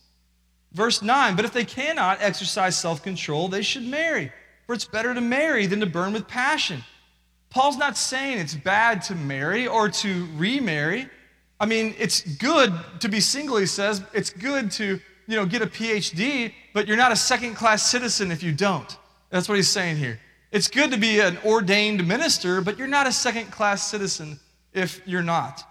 Verse 0.74 1.02
9, 1.02 1.36
but 1.36 1.46
if 1.46 1.54
they 1.54 1.66
cannot 1.66 2.22
exercise 2.22 2.78
self 2.78 3.04
control, 3.04 3.50
they 3.50 3.62
should 3.62 3.84
marry, 3.84 4.32
for 4.66 4.74
it's 4.74 4.86
better 4.86 5.14
to 5.14 5.22
marry 5.22 5.66
than 5.66 5.82
to 5.82 5.86
burn 5.86 6.14
with 6.14 6.28
passion. 6.28 6.84
Paul's 7.52 7.78
not 7.78 7.98
saying 7.98 8.40
it's 8.40 8.56
bad 8.56 9.04
to 9.04 9.16
marry 9.16 9.68
or 9.68 9.90
to 9.90 10.28
remarry. 10.36 11.08
I 11.60 11.66
mean, 11.66 11.94
it's 12.00 12.22
good 12.38 12.74
to 13.02 13.10
be 13.10 13.20
single, 13.20 13.58
he 13.58 13.66
says. 13.66 14.02
It's 14.14 14.32
good 14.32 14.72
to, 14.72 15.00
you 15.28 15.36
know, 15.36 15.46
get 15.46 15.62
a 15.62 15.68
PhD, 15.68 16.54
but 16.74 16.88
you're 16.88 16.98
not 16.98 17.12
a 17.12 17.16
second 17.16 17.56
class 17.56 17.92
citizen 17.92 18.32
if 18.32 18.42
you 18.42 18.54
don't. 18.54 18.98
That's 19.30 19.50
what 19.50 19.56
he's 19.56 19.70
saying 19.70 19.98
here. 19.98 20.20
It's 20.52 20.70
good 20.70 20.92
to 20.92 20.98
be 20.98 21.20
an 21.20 21.38
ordained 21.46 22.08
minister, 22.08 22.62
but 22.62 22.78
you're 22.78 22.88
not 22.88 23.06
a 23.06 23.12
second 23.12 23.52
class 23.52 23.86
citizen 23.90 24.40
if 24.74 25.02
you're 25.06 25.22
not. 25.22 25.64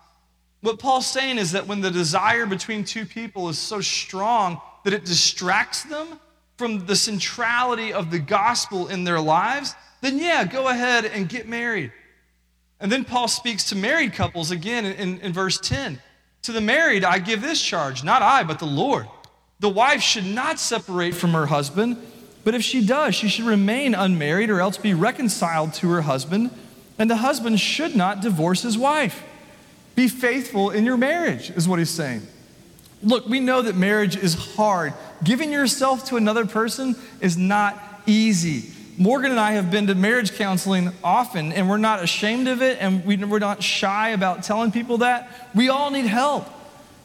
What 0.60 0.78
Paul's 0.78 1.06
saying 1.06 1.38
is 1.38 1.52
that 1.52 1.66
when 1.66 1.80
the 1.80 1.90
desire 1.90 2.44
between 2.44 2.84
two 2.84 3.06
people 3.06 3.48
is 3.48 3.58
so 3.58 3.80
strong 3.80 4.60
that 4.84 4.92
it 4.92 5.06
distracts 5.06 5.84
them 5.84 6.20
from 6.58 6.84
the 6.84 6.96
centrality 6.96 7.92
of 7.94 8.10
the 8.10 8.18
gospel 8.18 8.88
in 8.88 9.04
their 9.04 9.20
lives, 9.20 9.74
then 10.00 10.18
yeah, 10.18 10.44
go 10.44 10.68
ahead 10.68 11.04
and 11.04 11.28
get 11.28 11.48
married. 11.48 11.92
And 12.80 12.90
then 12.90 13.04
Paul 13.04 13.28
speaks 13.28 13.64
to 13.70 13.76
married 13.76 14.14
couples 14.14 14.50
again 14.50 14.86
in, 14.86 15.20
in, 15.20 15.32
verse 15.32 15.58
10. 15.58 16.00
To 16.42 16.52
the 16.52 16.60
married, 16.62 17.04
I 17.04 17.18
give 17.18 17.42
this 17.42 17.60
charge, 17.60 18.02
not 18.02 18.22
I, 18.22 18.42
but 18.42 18.58
the 18.58 18.66
Lord. 18.66 19.06
The 19.60 19.68
wife 19.68 20.00
should 20.00 20.24
not 20.24 20.58
separate 20.58 21.14
from 21.14 21.32
her 21.32 21.46
husband, 21.46 21.98
but 22.44 22.54
if 22.54 22.62
she 22.62 22.86
does, 22.86 23.14
she 23.14 23.28
should 23.28 23.44
remain 23.44 23.94
unmarried 23.94 24.48
or 24.48 24.60
else 24.60 24.78
be 24.78 24.94
reconciled 24.94 25.74
to 25.74 25.90
her 25.90 26.00
husband. 26.00 26.50
And 26.98 27.10
the 27.10 27.16
husband 27.16 27.60
should 27.60 27.94
not 27.94 28.22
divorce 28.22 28.62
his 28.62 28.78
wife. 28.78 29.22
Be 29.94 30.08
faithful 30.08 30.70
in 30.70 30.86
your 30.86 30.96
marriage, 30.96 31.50
is 31.50 31.68
what 31.68 31.78
he's 31.78 31.90
saying. 31.90 32.26
Look, 33.02 33.26
we 33.26 33.40
know 33.40 33.60
that 33.62 33.76
marriage 33.76 34.16
is 34.16 34.34
hard. 34.56 34.94
Giving 35.22 35.52
yourself 35.52 36.06
to 36.06 36.16
another 36.16 36.46
person 36.46 36.96
is 37.20 37.36
not 37.36 37.78
easy. 38.06 38.72
Morgan 38.98 39.31
and 39.31 39.40
I 39.40 39.53
have 39.53 39.70
been 39.70 39.87
to 39.87 39.94
marriage 39.94 40.35
counseling 40.35 40.90
often, 41.03 41.53
and 41.53 41.68
we're 41.68 41.79
not 41.79 42.03
ashamed 42.03 42.48
of 42.48 42.61
it, 42.61 42.79
and 42.81 43.05
we, 43.05 43.22
are 43.22 43.40
not 43.40 43.62
shy 43.62 44.11
about 44.11 44.42
telling 44.42 44.72
people 44.72 44.98
that. 44.98 45.50
We 45.55 45.68
all 45.68 45.90
need 45.90 46.07
help. 46.07 46.46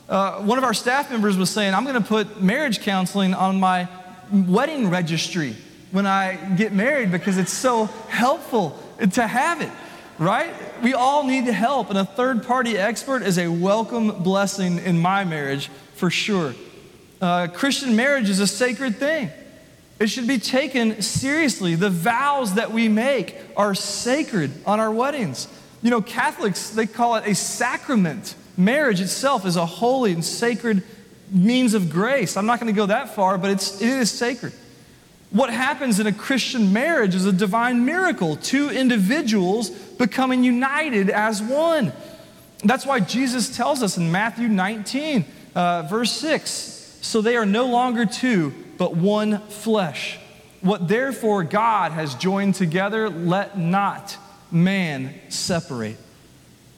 Uh, 0.10 0.42
one 0.42 0.58
of 0.58 0.64
our 0.64 0.74
staff 0.74 1.10
members 1.10 1.38
was 1.38 1.50
saying, 1.50 1.74
I'm 1.74 1.84
going 1.84 2.02
to 2.02 2.08
put 2.08 2.42
marriage 2.42 2.82
counseling 2.82 3.34
on 3.34 3.60
my 3.60 3.88
wedding 4.32 4.90
registry 4.90 5.56
when 5.92 6.06
I 6.06 6.36
get 6.56 6.74
married 6.74 7.12
because 7.12 7.38
it's 7.38 7.54
so 7.54 7.86
helpful 8.10 8.78
to 9.14 9.26
have 9.26 9.62
it, 9.62 9.72
right? 10.20 10.54
We 10.84 10.94
all 10.94 11.24
need 11.24 11.46
help, 11.46 11.90
and 11.90 11.98
a 11.98 12.06
third 12.06 12.46
party 12.46 12.78
expert 12.78 13.22
is 13.22 13.38
a 13.38 13.48
welcome 13.48 14.24
blessing 14.24 14.80
in 14.80 15.00
my 15.00 15.24
marriage 15.24 15.70
for 15.96 16.10
sure. 16.10 16.56
Uh, 17.22 17.48
Christian 17.48 17.96
marriage 17.96 18.30
is 18.30 18.40
a 18.40 18.48
sacred 18.48 18.98
thing. 18.98 19.30
It 20.00 20.08
should 20.08 20.28
be 20.28 20.40
taken 20.40 21.02
seriously. 21.02 21.76
The 21.76 21.90
vows 21.90 22.56
that 22.56 22.72
we 22.72 22.90
make 22.90 23.38
are 23.56 23.74
sacred 23.74 24.52
on 24.66 24.80
our 24.80 24.92
weddings. 24.92 25.48
You 25.82 25.90
know, 25.90 26.02
Catholics, 26.02 26.72
they 26.72 26.86
call 26.86 27.16
it 27.16 27.26
a 27.26 27.36
sacrament. 27.36 28.36
Marriage 28.58 29.00
itself 29.00 29.46
is 29.46 29.56
a 29.56 29.66
holy 29.66 30.12
and 30.12 30.24
sacred 30.24 30.84
means 31.32 31.74
of 31.74 31.90
grace. 31.90 32.36
I'm 32.36 32.46
not 32.46 32.60
going 32.60 32.74
to 32.74 32.78
go 32.78 32.88
that 32.88 33.16
far, 33.16 33.38
but 33.38 33.52
it's, 33.52 33.82
it 33.82 33.88
is 33.88 34.12
sacred. 34.12 34.54
What 35.32 35.50
happens 35.50 36.00
in 36.00 36.08
a 36.08 36.14
Christian 36.14 36.72
marriage 36.72 37.16
is 37.16 37.26
a 37.26 37.34
divine 37.34 37.86
miracle 37.86 38.36
two 38.36 38.70
individuals 38.70 39.70
becoming 39.70 40.44
united 40.44 41.10
as 41.10 41.42
one. 41.42 41.94
That's 42.64 42.86
why 42.86 43.00
Jesus 43.00 43.56
tells 43.56 43.82
us 43.84 43.98
in 43.98 44.12
Matthew 44.12 44.48
19, 44.48 45.26
uh, 45.56 45.84
verse 45.84 46.12
6 46.12 46.74
so 47.06 47.22
they 47.22 47.38
are 47.38 47.46
no 47.46 47.68
longer 47.68 48.06
two 48.06 48.54
but 48.78 48.96
one 48.96 49.40
flesh. 49.48 50.18
What 50.62 50.88
therefore 50.88 51.44
God 51.44 51.92
has 51.92 52.16
joined 52.16 52.56
together, 52.56 53.10
let 53.10 53.58
not 53.58 54.18
man 54.52 55.14
separate. 55.30 55.98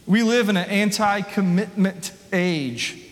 We 0.06 0.24
live 0.24 0.50
in 0.50 0.58
an 0.58 0.70
anti 0.70 1.22
commitment 1.22 2.12
age. 2.34 3.04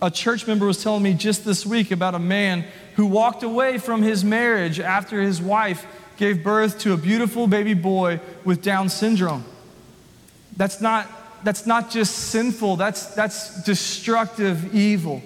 A 0.00 0.10
church 0.10 0.46
member 0.46 0.66
was 0.66 0.82
telling 0.82 1.02
me 1.02 1.14
just 1.14 1.44
this 1.44 1.66
week 1.66 1.90
about 1.90 2.14
a 2.14 2.20
man 2.20 2.64
who 2.94 3.06
walked 3.06 3.42
away 3.42 3.78
from 3.78 4.02
his 4.02 4.24
marriage 4.24 4.78
after 4.78 5.20
his 5.20 5.42
wife 5.42 5.86
gave 6.16 6.42
birth 6.44 6.78
to 6.80 6.92
a 6.92 6.96
beautiful 6.96 7.46
baby 7.46 7.74
boy 7.74 8.20
with 8.44 8.62
Down 8.62 8.88
syndrome. 8.88 9.44
That's 10.56 10.80
not, 10.80 11.06
that's 11.44 11.66
not 11.66 11.90
just 11.90 12.14
sinful, 12.14 12.76
that's, 12.76 13.14
that's 13.14 13.62
destructive 13.64 14.74
evil 14.74 15.22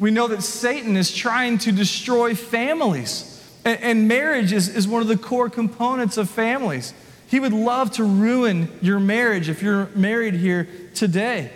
we 0.00 0.10
know 0.10 0.26
that 0.28 0.42
Satan 0.42 0.96
is 0.96 1.14
trying 1.14 1.58
to 1.58 1.72
destroy 1.72 2.34
families. 2.34 3.26
And, 3.66 4.08
marriage 4.08 4.54
is, 4.54 4.74
is 4.74 4.88
one 4.88 5.02
of 5.02 5.08
the 5.08 5.18
core 5.18 5.50
components 5.50 6.16
of 6.16 6.30
families. 6.30 6.94
He 7.28 7.38
would 7.38 7.52
love 7.52 7.92
to 7.92 8.04
ruin 8.04 8.70
your 8.80 8.98
marriage 8.98 9.50
if 9.50 9.62
you're 9.62 9.86
married 9.94 10.34
here 10.34 10.66
today. 10.94 11.52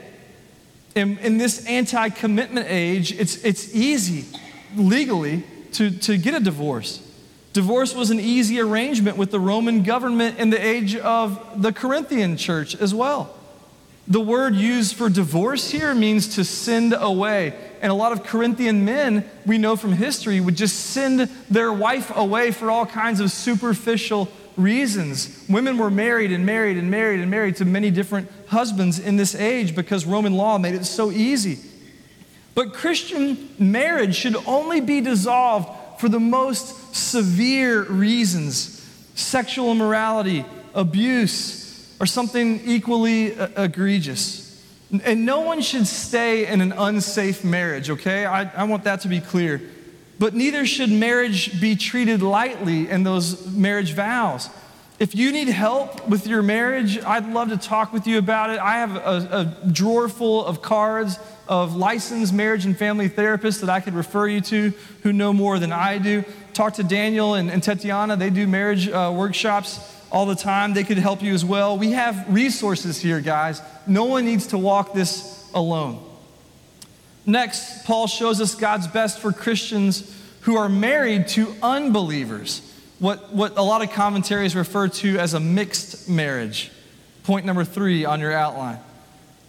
In, 0.94 1.16
in 1.18 1.38
this 1.38 1.64
anti 1.66 2.10
commitment 2.10 2.66
age, 2.68 3.12
it's, 3.12 3.42
it's 3.42 3.74
easy 3.74 4.26
legally 4.76 5.42
to, 5.72 5.90
to 5.90 6.18
get 6.18 6.34
a 6.34 6.40
divorce. 6.40 7.00
Divorce 7.54 7.94
was 7.94 8.10
an 8.10 8.20
easy 8.20 8.60
arrangement 8.60 9.16
with 9.16 9.30
the 9.30 9.40
Roman 9.40 9.82
government 9.82 10.38
in 10.38 10.50
the 10.50 10.64
age 10.64 10.94
of 10.96 11.62
the 11.62 11.72
Corinthian 11.72 12.36
church 12.36 12.76
as 12.76 12.94
well. 12.94 13.34
The 14.06 14.20
word 14.20 14.54
used 14.54 14.96
for 14.96 15.08
divorce 15.08 15.70
here 15.70 15.94
means 15.94 16.34
to 16.34 16.44
send 16.44 16.92
away. 16.92 17.54
And 17.84 17.90
a 17.90 17.94
lot 17.94 18.12
of 18.12 18.24
Corinthian 18.24 18.86
men, 18.86 19.28
we 19.44 19.58
know 19.58 19.76
from 19.76 19.92
history, 19.92 20.40
would 20.40 20.56
just 20.56 20.74
send 20.74 21.28
their 21.50 21.70
wife 21.70 22.10
away 22.16 22.50
for 22.50 22.70
all 22.70 22.86
kinds 22.86 23.20
of 23.20 23.30
superficial 23.30 24.30
reasons. 24.56 25.44
Women 25.50 25.76
were 25.76 25.90
married 25.90 26.32
and 26.32 26.46
married 26.46 26.78
and 26.78 26.90
married 26.90 27.20
and 27.20 27.30
married 27.30 27.56
to 27.56 27.66
many 27.66 27.90
different 27.90 28.30
husbands 28.46 28.98
in 28.98 29.18
this 29.18 29.34
age 29.34 29.76
because 29.76 30.06
Roman 30.06 30.32
law 30.32 30.56
made 30.56 30.74
it 30.74 30.86
so 30.86 31.10
easy. 31.10 31.58
But 32.54 32.72
Christian 32.72 33.50
marriage 33.58 34.16
should 34.16 34.36
only 34.46 34.80
be 34.80 35.02
dissolved 35.02 36.00
for 36.00 36.08
the 36.08 36.18
most 36.18 36.96
severe 36.96 37.82
reasons 37.82 38.80
sexual 39.14 39.70
immorality, 39.70 40.46
abuse, 40.74 41.94
or 42.00 42.06
something 42.06 42.62
equally 42.64 43.38
uh, 43.38 43.62
egregious. 43.62 44.43
And 45.02 45.26
no 45.26 45.40
one 45.40 45.60
should 45.60 45.86
stay 45.86 46.46
in 46.46 46.60
an 46.60 46.72
unsafe 46.72 47.42
marriage, 47.42 47.90
okay? 47.90 48.26
I, 48.26 48.42
I 48.54 48.64
want 48.64 48.84
that 48.84 49.00
to 49.00 49.08
be 49.08 49.20
clear. 49.20 49.60
But 50.18 50.34
neither 50.34 50.64
should 50.66 50.90
marriage 50.90 51.60
be 51.60 51.74
treated 51.74 52.22
lightly 52.22 52.88
in 52.88 53.02
those 53.02 53.46
marriage 53.46 53.92
vows. 53.92 54.48
If 55.00 55.14
you 55.14 55.32
need 55.32 55.48
help 55.48 56.08
with 56.08 56.26
your 56.28 56.42
marriage, 56.42 57.02
I'd 57.02 57.28
love 57.28 57.48
to 57.48 57.56
talk 57.56 57.92
with 57.92 58.06
you 58.06 58.18
about 58.18 58.50
it. 58.50 58.60
I 58.60 58.74
have 58.74 58.94
a, 58.94 59.56
a 59.64 59.68
drawer 59.68 60.08
full 60.08 60.46
of 60.46 60.62
cards 60.62 61.18
of 61.48 61.74
licensed 61.74 62.32
marriage 62.32 62.64
and 62.64 62.78
family 62.78 63.08
therapists 63.08 63.60
that 63.60 63.68
I 63.68 63.80
could 63.80 63.94
refer 63.94 64.28
you 64.28 64.40
to 64.42 64.72
who 65.02 65.12
know 65.12 65.32
more 65.32 65.58
than 65.58 65.72
I 65.72 65.98
do. 65.98 66.24
Talk 66.52 66.74
to 66.74 66.84
Daniel 66.84 67.34
and, 67.34 67.50
and 67.50 67.60
Tatiana, 67.60 68.16
they 68.16 68.30
do 68.30 68.46
marriage 68.46 68.88
uh, 68.88 69.12
workshops 69.14 69.93
all 70.14 70.26
the 70.26 70.36
time. 70.36 70.74
They 70.74 70.84
could 70.84 70.96
help 70.96 71.22
you 71.22 71.34
as 71.34 71.44
well. 71.44 71.76
We 71.76 71.90
have 71.90 72.32
resources 72.32 73.00
here, 73.00 73.20
guys. 73.20 73.60
No 73.84 74.04
one 74.04 74.24
needs 74.24 74.46
to 74.48 74.58
walk 74.58 74.94
this 74.94 75.50
alone. 75.52 76.02
Next, 77.26 77.84
Paul 77.84 78.06
shows 78.06 78.40
us 78.40 78.54
God's 78.54 78.86
best 78.86 79.18
for 79.18 79.32
Christians 79.32 80.16
who 80.42 80.56
are 80.56 80.68
married 80.68 81.26
to 81.28 81.52
unbelievers, 81.62 82.62
what, 83.00 83.32
what 83.34 83.58
a 83.58 83.62
lot 83.62 83.82
of 83.82 83.90
commentaries 83.90 84.54
refer 84.54 84.86
to 84.88 85.18
as 85.18 85.34
a 85.34 85.40
mixed 85.40 86.08
marriage. 86.08 86.70
Point 87.24 87.44
number 87.44 87.64
three 87.64 88.04
on 88.04 88.20
your 88.20 88.32
outline. 88.32 88.78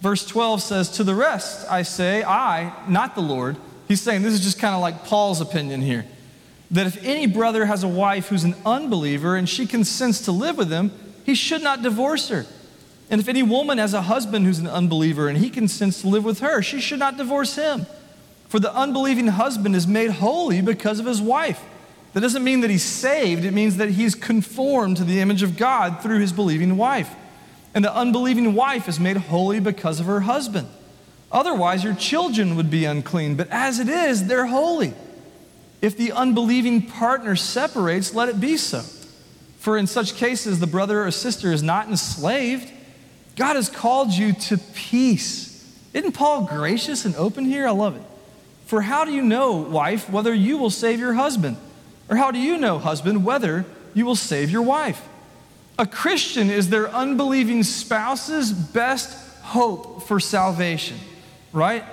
Verse 0.00 0.26
12 0.26 0.62
says, 0.62 0.90
To 0.92 1.04
the 1.04 1.14
rest 1.14 1.70
I 1.70 1.82
say, 1.82 2.24
I, 2.24 2.72
not 2.88 3.14
the 3.14 3.20
Lord. 3.20 3.56
He's 3.86 4.00
saying 4.00 4.22
this 4.22 4.34
is 4.34 4.42
just 4.42 4.58
kind 4.58 4.74
of 4.74 4.80
like 4.80 5.04
Paul's 5.04 5.40
opinion 5.40 5.80
here. 5.80 6.06
That 6.70 6.86
if 6.86 7.02
any 7.04 7.26
brother 7.26 7.66
has 7.66 7.82
a 7.84 7.88
wife 7.88 8.28
who's 8.28 8.44
an 8.44 8.56
unbeliever 8.64 9.36
and 9.36 9.48
she 9.48 9.66
consents 9.66 10.20
to 10.22 10.32
live 10.32 10.56
with 10.56 10.70
him, 10.70 10.92
he 11.24 11.34
should 11.34 11.62
not 11.62 11.82
divorce 11.82 12.28
her. 12.28 12.46
And 13.08 13.20
if 13.20 13.28
any 13.28 13.42
woman 13.42 13.78
has 13.78 13.94
a 13.94 14.02
husband 14.02 14.46
who's 14.46 14.58
an 14.58 14.66
unbeliever 14.66 15.28
and 15.28 15.38
he 15.38 15.48
consents 15.48 16.00
to 16.00 16.08
live 16.08 16.24
with 16.24 16.40
her, 16.40 16.62
she 16.62 16.80
should 16.80 16.98
not 16.98 17.16
divorce 17.16 17.54
him. 17.54 17.86
For 18.48 18.58
the 18.58 18.74
unbelieving 18.74 19.28
husband 19.28 19.76
is 19.76 19.86
made 19.86 20.10
holy 20.10 20.60
because 20.60 20.98
of 20.98 21.06
his 21.06 21.20
wife. 21.20 21.62
That 22.12 22.20
doesn't 22.20 22.42
mean 22.42 22.60
that 22.62 22.70
he's 22.70 22.82
saved, 22.82 23.44
it 23.44 23.52
means 23.52 23.76
that 23.76 23.90
he's 23.90 24.14
conformed 24.14 24.96
to 24.96 25.04
the 25.04 25.20
image 25.20 25.42
of 25.42 25.56
God 25.56 26.00
through 26.00 26.20
his 26.20 26.32
believing 26.32 26.76
wife. 26.76 27.14
And 27.74 27.84
the 27.84 27.94
unbelieving 27.94 28.54
wife 28.54 28.88
is 28.88 28.98
made 28.98 29.18
holy 29.18 29.60
because 29.60 30.00
of 30.00 30.06
her 30.06 30.20
husband. 30.20 30.68
Otherwise, 31.30 31.84
your 31.84 31.94
children 31.94 32.56
would 32.56 32.70
be 32.70 32.86
unclean, 32.86 33.34
but 33.36 33.48
as 33.50 33.78
it 33.78 33.88
is, 33.88 34.26
they're 34.26 34.46
holy. 34.46 34.94
If 35.86 35.96
the 35.96 36.10
unbelieving 36.10 36.82
partner 36.82 37.36
separates, 37.36 38.12
let 38.12 38.28
it 38.28 38.40
be 38.40 38.56
so. 38.56 38.80
For 39.60 39.78
in 39.78 39.86
such 39.86 40.16
cases, 40.16 40.58
the 40.58 40.66
brother 40.66 41.04
or 41.04 41.12
sister 41.12 41.52
is 41.52 41.62
not 41.62 41.86
enslaved 41.86 42.72
God 43.36 43.54
has 43.54 43.68
called 43.68 44.12
you 44.12 44.32
to 44.32 44.58
peace. 44.74 45.62
Isn't 45.94 46.10
Paul 46.10 46.46
gracious 46.46 47.04
and 47.04 47.14
open 47.14 47.44
here? 47.44 47.68
I 47.68 47.70
love 47.70 47.94
it. 47.94 48.02
For 48.64 48.80
how 48.80 49.04
do 49.04 49.12
you 49.12 49.22
know, 49.22 49.52
wife, 49.52 50.10
whether 50.10 50.34
you 50.34 50.56
will 50.56 50.70
save 50.70 50.98
your 50.98 51.14
husband? 51.14 51.56
Or 52.08 52.16
how 52.16 52.32
do 52.32 52.40
you 52.40 52.58
know, 52.58 52.80
husband, 52.80 53.24
whether 53.24 53.64
you 53.94 54.06
will 54.06 54.16
save 54.16 54.50
your 54.50 54.62
wife? 54.62 55.00
A 55.78 55.86
Christian 55.86 56.50
is 56.50 56.68
their 56.68 56.88
unbelieving 56.88 57.62
spouse's 57.62 58.50
best 58.52 59.16
hope 59.42 60.02
for 60.02 60.18
salvation, 60.18 60.96
right? 61.52 61.84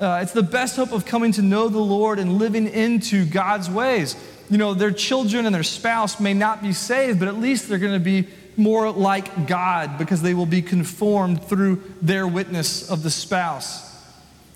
Uh, 0.00 0.20
it's 0.22 0.32
the 0.32 0.42
best 0.42 0.76
hope 0.76 0.92
of 0.92 1.04
coming 1.04 1.30
to 1.32 1.42
know 1.42 1.68
the 1.68 1.78
Lord 1.78 2.18
and 2.18 2.38
living 2.38 2.66
into 2.66 3.26
God's 3.26 3.68
ways. 3.68 4.16
You 4.48 4.56
know, 4.56 4.72
their 4.72 4.92
children 4.92 5.44
and 5.44 5.54
their 5.54 5.62
spouse 5.62 6.18
may 6.18 6.32
not 6.32 6.62
be 6.62 6.72
saved, 6.72 7.18
but 7.18 7.28
at 7.28 7.36
least 7.36 7.68
they're 7.68 7.78
going 7.78 7.92
to 7.92 8.00
be 8.00 8.26
more 8.56 8.90
like 8.90 9.46
God 9.46 9.98
because 9.98 10.22
they 10.22 10.32
will 10.32 10.46
be 10.46 10.62
conformed 10.62 11.44
through 11.44 11.82
their 12.00 12.26
witness 12.26 12.90
of 12.90 13.02
the 13.02 13.10
spouse. 13.10 13.86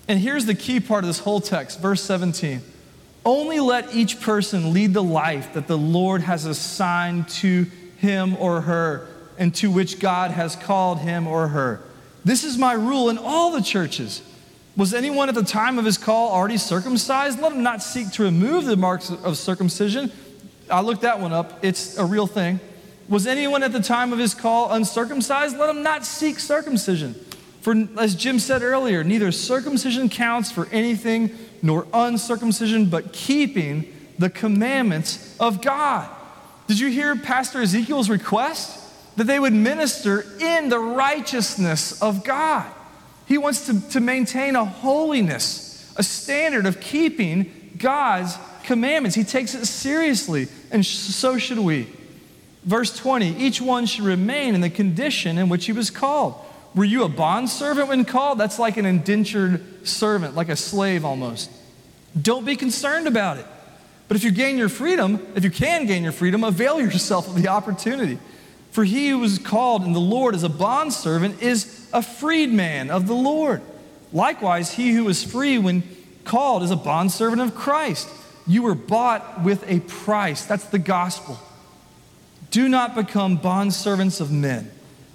And 0.07 0.19
here's 0.19 0.45
the 0.45 0.55
key 0.55 0.79
part 0.79 1.03
of 1.03 1.07
this 1.07 1.19
whole 1.19 1.41
text, 1.41 1.79
verse 1.79 2.01
17. 2.03 2.61
Only 3.23 3.59
let 3.59 3.93
each 3.93 4.21
person 4.21 4.73
lead 4.73 4.93
the 4.93 5.03
life 5.03 5.53
that 5.53 5.67
the 5.67 5.77
Lord 5.77 6.21
has 6.21 6.45
assigned 6.45 7.27
to 7.29 7.65
him 7.97 8.35
or 8.37 8.61
her 8.61 9.07
and 9.37 9.53
to 9.55 9.71
which 9.71 9.99
God 9.99 10.31
has 10.31 10.55
called 10.55 10.99
him 10.99 11.27
or 11.27 11.49
her. 11.49 11.81
This 12.23 12.43
is 12.43 12.57
my 12.57 12.73
rule 12.73 13.09
in 13.09 13.17
all 13.17 13.51
the 13.51 13.61
churches. 13.61 14.21
Was 14.77 14.93
anyone 14.93 15.29
at 15.29 15.35
the 15.35 15.43
time 15.43 15.79
of 15.79 15.85
his 15.85 15.97
call 15.97 16.31
already 16.31 16.57
circumcised? 16.57 17.39
Let 17.39 17.53
him 17.53 17.63
not 17.63 17.81
seek 17.81 18.11
to 18.13 18.23
remove 18.23 18.65
the 18.65 18.75
marks 18.75 19.09
of 19.09 19.37
circumcision. 19.37 20.11
I 20.69 20.81
looked 20.81 21.01
that 21.01 21.19
one 21.19 21.31
up, 21.31 21.63
it's 21.63 21.97
a 21.97 22.05
real 22.05 22.27
thing. 22.27 22.59
Was 23.07 23.27
anyone 23.27 23.63
at 23.63 23.71
the 23.71 23.81
time 23.81 24.11
of 24.11 24.19
his 24.19 24.33
call 24.33 24.71
uncircumcised? 24.71 25.57
Let 25.57 25.69
him 25.69 25.83
not 25.83 26.05
seek 26.05 26.39
circumcision. 26.39 27.13
For 27.61 27.87
as 27.97 28.15
Jim 28.15 28.39
said 28.39 28.63
earlier, 28.63 29.03
neither 29.03 29.31
circumcision 29.31 30.09
counts 30.09 30.51
for 30.51 30.67
anything 30.71 31.31
nor 31.61 31.87
uncircumcision, 31.93 32.87
but 32.87 33.13
keeping 33.13 33.91
the 34.19 34.29
commandments 34.29 35.35
of 35.39 35.61
God. 35.61 36.09
Did 36.67 36.79
you 36.79 36.89
hear 36.89 37.15
Pastor 37.15 37.61
Ezekiel's 37.61 38.09
request? 38.09 38.81
That 39.17 39.25
they 39.25 39.39
would 39.39 39.53
minister 39.53 40.25
in 40.39 40.69
the 40.69 40.79
righteousness 40.79 42.01
of 42.01 42.23
God. 42.23 42.69
He 43.25 43.37
wants 43.37 43.65
to, 43.67 43.89
to 43.91 43.99
maintain 43.99 44.55
a 44.55 44.65
holiness, 44.65 45.93
a 45.97 46.03
standard 46.03 46.65
of 46.65 46.79
keeping 46.79 47.71
God's 47.77 48.37
commandments. 48.63 49.15
He 49.15 49.23
takes 49.23 49.55
it 49.55 49.65
seriously, 49.65 50.47
and 50.71 50.85
so 50.85 51.37
should 51.37 51.59
we. 51.59 51.87
Verse 52.63 52.95
20 52.97 53.37
each 53.37 53.61
one 53.61 53.85
should 53.85 54.03
remain 54.03 54.55
in 54.55 54.61
the 54.61 54.69
condition 54.69 55.37
in 55.37 55.49
which 55.49 55.65
he 55.65 55.71
was 55.71 55.89
called. 55.89 56.35
Were 56.73 56.83
you 56.83 57.03
a 57.03 57.09
bondservant 57.09 57.87
when 57.87 58.03
called? 58.03 58.37
That's 58.37 58.59
like 58.59 58.77
an 58.77 58.85
indentured 58.85 59.87
servant, 59.87 60.35
like 60.35 60.49
a 60.49 60.55
slave 60.55 61.05
almost. 61.05 61.49
Don't 62.19 62.45
be 62.45 62.55
concerned 62.55 63.07
about 63.07 63.37
it. 63.37 63.45
But 64.07 64.17
if 64.17 64.23
you 64.23 64.31
gain 64.31 64.57
your 64.57 64.69
freedom, 64.69 65.25
if 65.35 65.43
you 65.43 65.49
can 65.49 65.85
gain 65.85 66.03
your 66.03 66.11
freedom, 66.11 66.43
avail 66.43 66.79
yourself 66.79 67.27
of 67.27 67.41
the 67.41 67.47
opportunity. 67.47 68.19
For 68.75 68.83
he 68.83 69.07
who 69.07 69.19
was 69.19 69.39
called 69.39 69.85
in 69.85 69.93
the 69.93 70.01
Lord 70.01 70.35
as 70.35 70.43
a 70.43 70.49
bondservant 70.49 71.41
is 71.41 71.87
a 71.93 72.01
freedman 72.01 72.89
of 72.89 73.07
the 73.07 73.13
Lord. 73.13 73.61
Likewise, 74.11 74.73
he 74.73 74.91
who 74.91 75.07
is 75.07 75.23
free 75.23 75.57
when 75.57 75.81
called 76.25 76.61
is 76.61 76.71
a 76.71 76.75
bondservant 76.75 77.41
of 77.41 77.55
Christ. 77.55 78.09
You 78.45 78.63
were 78.63 78.75
bought 78.75 79.45
with 79.45 79.63
a 79.71 79.79
price. 79.79 80.43
That's 80.45 80.65
the 80.65 80.77
gospel. 80.77 81.39
Do 82.51 82.67
not 82.67 82.95
become 82.95 83.39
bondservants 83.39 84.19
of 84.19 84.29
men. 84.29 84.69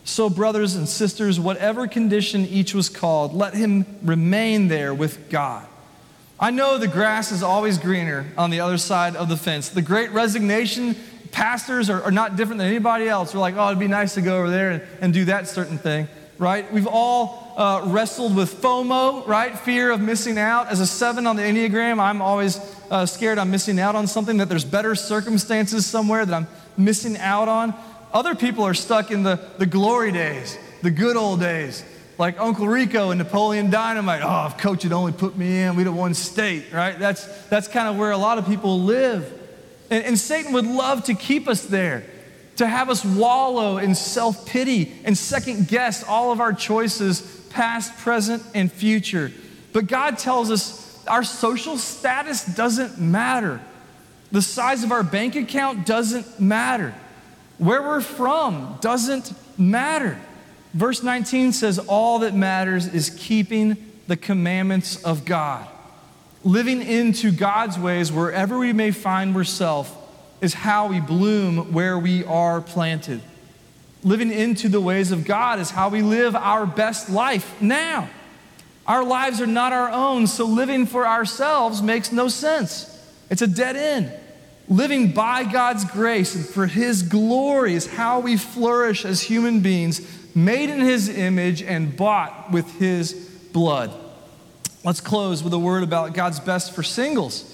So, 0.05 0.31
brothers 0.31 0.75
and 0.75 0.89
sisters, 0.89 1.39
whatever 1.39 1.87
condition 1.87 2.47
each 2.47 2.73
was 2.73 2.89
called, 2.89 3.35
let 3.35 3.53
him 3.53 3.85
remain 4.03 4.69
there 4.69 4.95
with 4.95 5.29
God. 5.29 5.67
I 6.43 6.51
know 6.51 6.79
the 6.79 6.89
grass 6.89 7.31
is 7.31 7.43
always 7.43 7.77
greener 7.77 8.25
on 8.39 8.49
the 8.49 8.61
other 8.61 8.79
side 8.79 9.17
of 9.17 9.29
the 9.29 9.37
fence. 9.37 9.69
The 9.69 9.83
great 9.83 10.13
resignation, 10.13 10.97
pastors 11.33 11.91
are, 11.91 12.03
are 12.03 12.11
not 12.11 12.37
different 12.37 12.59
than 12.59 12.69
anybody 12.69 13.09
else. 13.09 13.35
We're 13.35 13.41
like, 13.41 13.55
oh, 13.57 13.69
it'd 13.69 13.79
be 13.79 13.89
nice 13.89 14.15
to 14.15 14.21
go 14.21 14.39
over 14.39 14.51
there 14.51 14.71
and, 14.71 14.83
and 15.01 15.13
do 15.13 15.25
that 15.27 15.49
certain 15.49 15.79
thing, 15.79 16.09
right? 16.39 16.71
We've 16.73 16.87
all 16.87 17.55
uh, 17.57 17.83
wrestled 17.87 18.35
with 18.37 18.61
FOMO, 18.61 19.27
right? 19.27 19.59
Fear 19.59 19.91
of 19.91 20.01
missing 20.01 20.39
out. 20.39 20.69
As 20.69 20.81
a 20.81 20.87
seven 20.87 21.27
on 21.27 21.37
the 21.37 21.43
Enneagram, 21.43 22.01
I'm 22.01 22.23
always 22.23 22.59
uh, 22.91 23.07
scared 23.07 23.39
I'm 23.39 23.51
missing 23.51 23.79
out 23.79 23.95
on 23.95 24.07
something, 24.07 24.39
that 24.39 24.49
there's 24.49 24.65
better 24.65 24.95
circumstances 24.95 25.87
somewhere 25.87 26.25
that 26.27 26.35
I'm 26.35 26.49
missing 26.77 27.17
out 27.19 27.49
on. 27.49 27.75
Other 28.13 28.35
people 28.35 28.65
are 28.65 28.75
stuck 28.75 29.11
in 29.11 29.23
the, 29.23 29.39
the 29.59 29.67
glory 29.67 30.11
days, 30.11 30.59
the 30.83 30.91
good 30.91 31.17
old 31.17 31.41
days, 31.41 31.85
like 32.19 32.41
Uncle 32.41 32.67
Rico 32.67 33.11
and 33.11 33.19
Napoleon 33.19 33.71
Dynamite. 33.71 34.23
Oh, 34.25 34.47
if 34.47 34.59
coach 34.59 34.83
had 34.83 34.93
only 34.93 35.13
put 35.13 35.37
me 35.37 35.63
in, 35.63 35.77
we'd 35.77 35.87
have 35.87 35.95
won 35.95 36.15
state, 36.15 36.73
right? 36.73 36.99
That's, 36.99 37.25
that's 37.47 37.69
kind 37.69 37.89
of 37.89 37.97
where 37.97 38.11
a 38.11 38.19
lot 38.19 38.39
of 38.39 38.47
people 38.47 38.81
live. 38.81 39.40
And, 39.91 40.05
and 40.05 40.19
Satan 40.19 40.53
would 40.53 40.67
love 40.67 41.05
to 41.05 41.15
keep 41.15 41.49
us 41.49 41.67
there, 41.67 42.05
to 42.57 42.67
have 42.67 42.89
us 42.89 43.05
wallow 43.05 43.79
in 43.79 43.95
self 43.95 44.47
pity 44.47 44.93
and 45.05 45.19
second 45.19 45.69
guess 45.69 46.05
all 46.05 46.33
of 46.33 46.41
our 46.41 46.53
choices, 46.53 47.21
past, 47.51 47.97
present, 47.99 48.43
and 48.55 48.71
future. 48.71 49.33
But 49.73 49.87
God 49.87 50.19
tells 50.19 50.51
us 50.51 51.05
our 51.07 51.25
social 51.25 51.77
status 51.77 52.45
doesn't 52.45 52.99
matter. 52.99 53.61
The 54.33 54.43
size 54.43 54.85
of 54.85 54.93
our 54.93 55.03
bank 55.03 55.35
account 55.35 55.87
doesn't 55.87 56.41
matter. 56.41 56.95
Where 57.59 57.83
we're 57.83 58.01
from 58.01 58.79
doesn't 58.81 59.33
matter. 59.59 60.19
Verse 60.73 61.03
19 61.03 61.53
says, 61.53 61.79
All 61.79 62.21
that 62.21 62.35
matters 62.35 62.87
is 62.87 63.11
keeping 63.11 63.77
the 64.07 64.17
commandments 64.17 65.03
of 65.05 65.25
God. 65.25 65.69
Living 66.45 66.81
into 66.83 67.31
God's 67.31 67.79
ways 67.79 68.11
wherever 68.11 68.59
we 68.59 68.73
may 68.73 68.91
find 68.91 69.37
ourselves 69.37 69.91
is 70.41 70.55
how 70.55 70.87
we 70.87 71.01
bloom 71.01 71.73
where 71.73 71.99
we 71.99 72.25
are 72.25 72.63
planted. 72.63 73.21
Living 74.03 74.33
into 74.33 74.71
the 74.71 74.81
ways 74.81 75.13
of 75.13 75.27
God 75.27 75.59
is 75.59 75.71
how 75.71 75.91
we 75.91 76.01
live 76.01 76.35
our 76.35 76.65
best 76.65 77.11
life 77.11 77.61
now. 77.61 78.09
Our 78.87 79.05
lives 79.05 79.43
are 79.43 79.47
not 79.47 79.75
our 79.75 79.91
own, 79.91 80.27
so 80.27 80.47
living 80.47 80.87
for 80.87 81.07
ourselves 81.07 81.83
makes 81.83 82.11
no 82.11 82.29
sense. 82.29 82.87
It's 83.29 83.43
a 83.43 83.47
dead 83.47 83.77
end. 83.77 84.11
Living 84.69 85.13
by 85.13 85.45
God's 85.45 85.85
grace 85.85 86.35
and 86.35 86.47
for 86.47 86.67
His 86.67 87.03
glory 87.03 87.75
is 87.75 87.87
how 87.87 88.21
we 88.21 88.39
flourish 88.39 89.05
as 89.05 89.21
human 89.21 89.61
beings, 89.61 90.01
made 90.35 90.71
in 90.71 90.81
His 90.81 91.09
image 91.09 91.63
and 91.63 91.95
bought 91.95 92.51
with 92.51 92.79
His 92.79 93.13
blood. 93.53 93.93
Let's 94.83 95.03
close 95.03 95.43
with 95.43 95.53
a 95.53 95.59
word 95.59 95.83
about 95.83 96.15
God's 96.15 96.41
best 96.41 96.75
for 96.75 96.83
singles. 96.83 97.45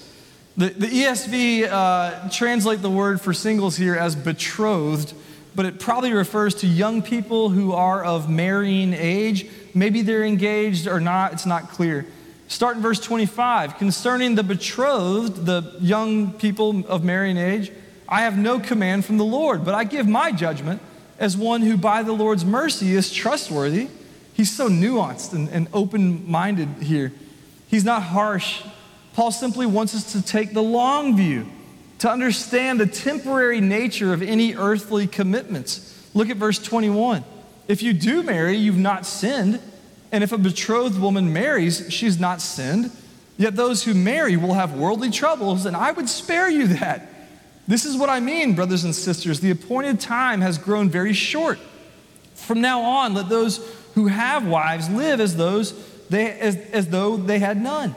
The, 0.55 0.69
the 0.69 0.87
ESV 0.87 1.67
uh, 1.69 2.29
translate 2.29 2.81
the 2.81 2.89
word 2.89 3.19
for 3.19 3.33
singles 3.33 3.75
here 3.75 3.95
as 3.95 4.15
betrothed, 4.15 5.13
but 5.53 5.65
it 5.65 5.77
probably 5.77 6.13
refers 6.13 6.55
to 6.55 6.67
young 6.67 7.01
people 7.01 7.49
who 7.49 7.73
are 7.73 8.01
of 8.01 8.29
marrying 8.29 8.93
age. 8.93 9.45
Maybe 9.73 10.03
they're 10.03 10.23
engaged 10.23 10.87
or 10.87 11.01
not, 11.01 11.33
it's 11.33 11.45
not 11.45 11.69
clear. 11.69 12.05
Start 12.47 12.77
in 12.77 12.81
verse 12.81 13.01
25. 13.01 13.77
Concerning 13.77 14.35
the 14.35 14.43
betrothed, 14.43 15.45
the 15.45 15.75
young 15.81 16.31
people 16.31 16.87
of 16.87 17.03
marrying 17.03 17.35
age, 17.35 17.73
I 18.07 18.21
have 18.21 18.37
no 18.37 18.57
command 18.57 19.03
from 19.03 19.17
the 19.17 19.25
Lord, 19.25 19.65
but 19.65 19.75
I 19.75 19.83
give 19.83 20.07
my 20.07 20.31
judgment 20.31 20.81
as 21.19 21.35
one 21.35 21.61
who 21.61 21.75
by 21.75 22.03
the 22.03 22.13
Lord's 22.13 22.45
mercy 22.45 22.93
is 22.93 23.11
trustworthy. 23.11 23.89
He's 24.37 24.55
so 24.55 24.69
nuanced 24.69 25.33
and, 25.33 25.49
and 25.49 25.67
open 25.73 26.29
minded 26.29 26.69
here. 26.79 27.11
He's 27.67 27.83
not 27.83 28.03
harsh. 28.03 28.61
Paul 29.15 29.31
simply 29.31 29.65
wants 29.65 29.95
us 29.95 30.11
to 30.11 30.21
take 30.21 30.53
the 30.53 30.61
long 30.61 31.17
view, 31.17 31.47
to 31.99 32.09
understand 32.11 32.79
the 32.79 32.85
temporary 32.85 33.59
nature 33.59 34.13
of 34.13 34.21
any 34.21 34.53
earthly 34.53 35.07
commitments. 35.07 36.07
Look 36.13 36.29
at 36.29 36.37
verse 36.37 36.59
21. 36.59 37.23
If 37.67 37.81
you 37.81 37.93
do 37.93 38.21
marry, 38.21 38.55
you've 38.55 38.77
not 38.77 39.07
sinned. 39.07 39.59
And 40.11 40.23
if 40.23 40.31
a 40.31 40.37
betrothed 40.37 40.99
woman 41.01 41.33
marries, 41.33 41.91
she's 41.91 42.19
not 42.19 42.39
sinned. 42.39 42.91
Yet 43.37 43.55
those 43.55 43.83
who 43.83 43.95
marry 43.95 44.37
will 44.37 44.53
have 44.53 44.77
worldly 44.77 45.09
troubles, 45.09 45.65
and 45.65 45.75
I 45.75 45.91
would 45.91 46.07
spare 46.07 46.47
you 46.47 46.67
that. 46.67 47.09
This 47.67 47.85
is 47.85 47.97
what 47.97 48.09
I 48.09 48.19
mean, 48.19 48.53
brothers 48.53 48.83
and 48.83 48.93
sisters. 48.93 49.39
The 49.39 49.49
appointed 49.49 49.99
time 49.99 50.41
has 50.41 50.59
grown 50.59 50.89
very 50.89 51.13
short. 51.13 51.57
From 52.35 52.61
now 52.61 52.81
on, 52.81 53.15
let 53.15 53.29
those 53.29 53.57
who 53.97 54.05
have 54.05 54.47
wives 54.47 54.87
live 54.91 55.19
as, 55.19 55.35
those 55.37 55.73
they, 56.07 56.29
as, 56.39 56.55
as 56.71 56.87
though 56.89 57.17
they 57.17 57.39
had 57.39 57.59
none, 57.59 57.95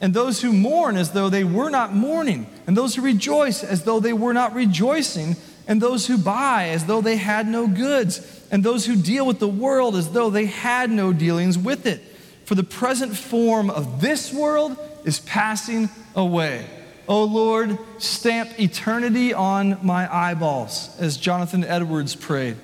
and 0.00 0.12
those 0.12 0.42
who 0.42 0.52
mourn 0.52 0.96
as 0.96 1.12
though 1.12 1.28
they 1.28 1.44
were 1.44 1.70
not 1.70 1.94
mourning, 1.94 2.48
and 2.66 2.76
those 2.76 2.96
who 2.96 3.02
rejoice 3.02 3.62
as 3.62 3.84
though 3.84 4.00
they 4.00 4.12
were 4.12 4.34
not 4.34 4.56
rejoicing, 4.56 5.36
and 5.68 5.80
those 5.80 6.08
who 6.08 6.18
buy 6.18 6.70
as 6.70 6.86
though 6.86 7.00
they 7.00 7.14
had 7.14 7.46
no 7.46 7.68
goods, 7.68 8.44
and 8.50 8.64
those 8.64 8.86
who 8.86 8.96
deal 8.96 9.24
with 9.24 9.38
the 9.38 9.46
world 9.46 9.94
as 9.94 10.10
though 10.10 10.30
they 10.30 10.46
had 10.46 10.90
no 10.90 11.12
dealings 11.12 11.56
with 11.56 11.86
it. 11.86 12.00
For 12.44 12.56
the 12.56 12.64
present 12.64 13.16
form 13.16 13.70
of 13.70 14.00
this 14.00 14.34
world 14.34 14.76
is 15.04 15.20
passing 15.20 15.88
away. 16.16 16.66
O 17.06 17.22
Lord, 17.22 17.78
stamp 17.98 18.58
eternity 18.58 19.32
on 19.32 19.78
my 19.80 20.12
eyeballs, 20.12 20.90
as 20.98 21.16
Jonathan 21.16 21.62
Edwards 21.62 22.16
prayed. 22.16 22.56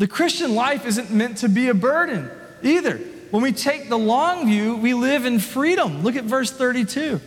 The 0.00 0.08
Christian 0.08 0.54
life 0.54 0.86
isn't 0.86 1.10
meant 1.10 1.36
to 1.38 1.48
be 1.50 1.68
a 1.68 1.74
burden 1.74 2.30
either. 2.62 2.96
When 3.30 3.42
we 3.42 3.52
take 3.52 3.90
the 3.90 3.98
long 3.98 4.46
view, 4.46 4.76
we 4.76 4.94
live 4.94 5.26
in 5.26 5.38
freedom. 5.38 6.02
Look 6.02 6.16
at 6.16 6.24
verse 6.24 6.50
32. 6.50 7.20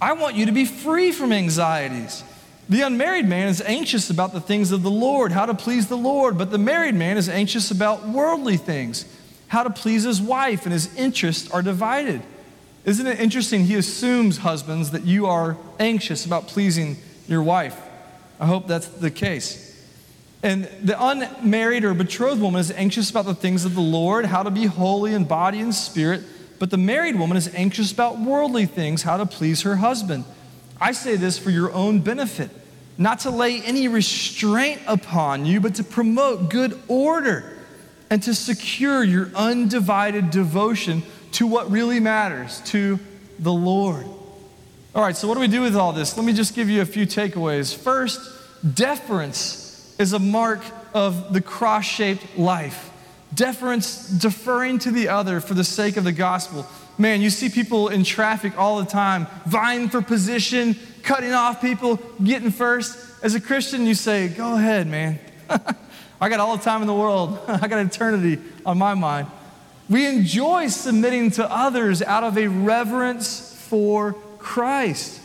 I 0.00 0.14
want 0.14 0.34
you 0.34 0.46
to 0.46 0.52
be 0.52 0.64
free 0.64 1.12
from 1.12 1.30
anxieties. 1.30 2.24
The 2.68 2.80
unmarried 2.80 3.26
man 3.26 3.46
is 3.46 3.62
anxious 3.62 4.10
about 4.10 4.32
the 4.32 4.40
things 4.40 4.72
of 4.72 4.82
the 4.82 4.90
Lord, 4.90 5.30
how 5.30 5.46
to 5.46 5.54
please 5.54 5.86
the 5.86 5.96
Lord, 5.96 6.36
but 6.36 6.50
the 6.50 6.58
married 6.58 6.96
man 6.96 7.16
is 7.16 7.28
anxious 7.28 7.70
about 7.70 8.08
worldly 8.08 8.56
things, 8.56 9.04
how 9.46 9.62
to 9.62 9.70
please 9.70 10.02
his 10.02 10.20
wife, 10.20 10.64
and 10.64 10.72
his 10.72 10.92
interests 10.96 11.48
are 11.52 11.62
divided. 11.62 12.22
Isn't 12.84 13.06
it 13.06 13.20
interesting? 13.20 13.66
He 13.66 13.76
assumes, 13.76 14.38
husbands, 14.38 14.90
that 14.90 15.04
you 15.04 15.26
are 15.26 15.56
anxious 15.78 16.26
about 16.26 16.48
pleasing 16.48 16.96
your 17.28 17.44
wife. 17.44 17.80
I 18.40 18.46
hope 18.46 18.66
that's 18.66 18.88
the 18.88 19.12
case. 19.12 19.69
And 20.42 20.64
the 20.82 20.96
unmarried 20.98 21.84
or 21.84 21.92
betrothed 21.92 22.40
woman 22.40 22.60
is 22.60 22.70
anxious 22.70 23.10
about 23.10 23.26
the 23.26 23.34
things 23.34 23.64
of 23.64 23.74
the 23.74 23.80
Lord, 23.80 24.24
how 24.24 24.42
to 24.42 24.50
be 24.50 24.66
holy 24.66 25.12
in 25.12 25.24
body 25.24 25.60
and 25.60 25.74
spirit. 25.74 26.22
But 26.58 26.70
the 26.70 26.78
married 26.78 27.18
woman 27.18 27.36
is 27.36 27.54
anxious 27.54 27.92
about 27.92 28.18
worldly 28.18 28.66
things, 28.66 29.02
how 29.02 29.18
to 29.18 29.26
please 29.26 29.62
her 29.62 29.76
husband. 29.76 30.24
I 30.80 30.92
say 30.92 31.16
this 31.16 31.38
for 31.38 31.50
your 31.50 31.72
own 31.72 32.00
benefit, 32.00 32.50
not 32.96 33.20
to 33.20 33.30
lay 33.30 33.60
any 33.62 33.86
restraint 33.88 34.80
upon 34.86 35.44
you, 35.44 35.60
but 35.60 35.74
to 35.76 35.84
promote 35.84 36.48
good 36.48 36.78
order 36.88 37.44
and 38.08 38.22
to 38.22 38.34
secure 38.34 39.04
your 39.04 39.30
undivided 39.34 40.30
devotion 40.30 41.02
to 41.32 41.46
what 41.46 41.70
really 41.70 42.00
matters, 42.00 42.60
to 42.66 42.98
the 43.38 43.52
Lord. 43.52 44.06
All 44.94 45.02
right, 45.02 45.16
so 45.16 45.28
what 45.28 45.34
do 45.34 45.40
we 45.40 45.48
do 45.48 45.60
with 45.60 45.76
all 45.76 45.92
this? 45.92 46.16
Let 46.16 46.26
me 46.26 46.32
just 46.32 46.54
give 46.54 46.68
you 46.68 46.80
a 46.80 46.86
few 46.86 47.06
takeaways. 47.06 47.76
First, 47.76 48.20
deference 48.74 49.69
is 50.00 50.14
a 50.14 50.18
mark 50.18 50.60
of 50.94 51.34
the 51.34 51.42
cross 51.42 51.84
shaped 51.84 52.38
life. 52.38 52.90
Deference, 53.34 54.08
deferring 54.08 54.78
to 54.80 54.90
the 54.90 55.08
other 55.08 55.40
for 55.40 55.52
the 55.52 55.62
sake 55.62 55.98
of 55.98 56.04
the 56.04 56.12
gospel. 56.12 56.66
Man, 56.96 57.20
you 57.20 57.28
see 57.28 57.50
people 57.50 57.88
in 57.88 58.02
traffic 58.02 58.58
all 58.58 58.78
the 58.78 58.86
time, 58.86 59.26
vying 59.44 59.90
for 59.90 60.00
position, 60.00 60.74
cutting 61.02 61.32
off 61.32 61.60
people, 61.60 61.96
getting 62.24 62.50
first. 62.50 62.98
As 63.22 63.34
a 63.34 63.40
Christian, 63.40 63.86
you 63.86 63.94
say, 63.94 64.28
Go 64.28 64.56
ahead, 64.56 64.86
man. 64.86 65.18
I 66.20 66.28
got 66.30 66.40
all 66.40 66.56
the 66.56 66.62
time 66.62 66.80
in 66.80 66.86
the 66.86 66.94
world, 66.94 67.38
I 67.48 67.68
got 67.68 67.84
eternity 67.84 68.42
on 68.64 68.78
my 68.78 68.94
mind. 68.94 69.28
We 69.90 70.06
enjoy 70.06 70.68
submitting 70.68 71.32
to 71.32 71.50
others 71.50 72.00
out 72.00 72.24
of 72.24 72.38
a 72.38 72.48
reverence 72.48 73.54
for 73.68 74.14
Christ. 74.38 75.20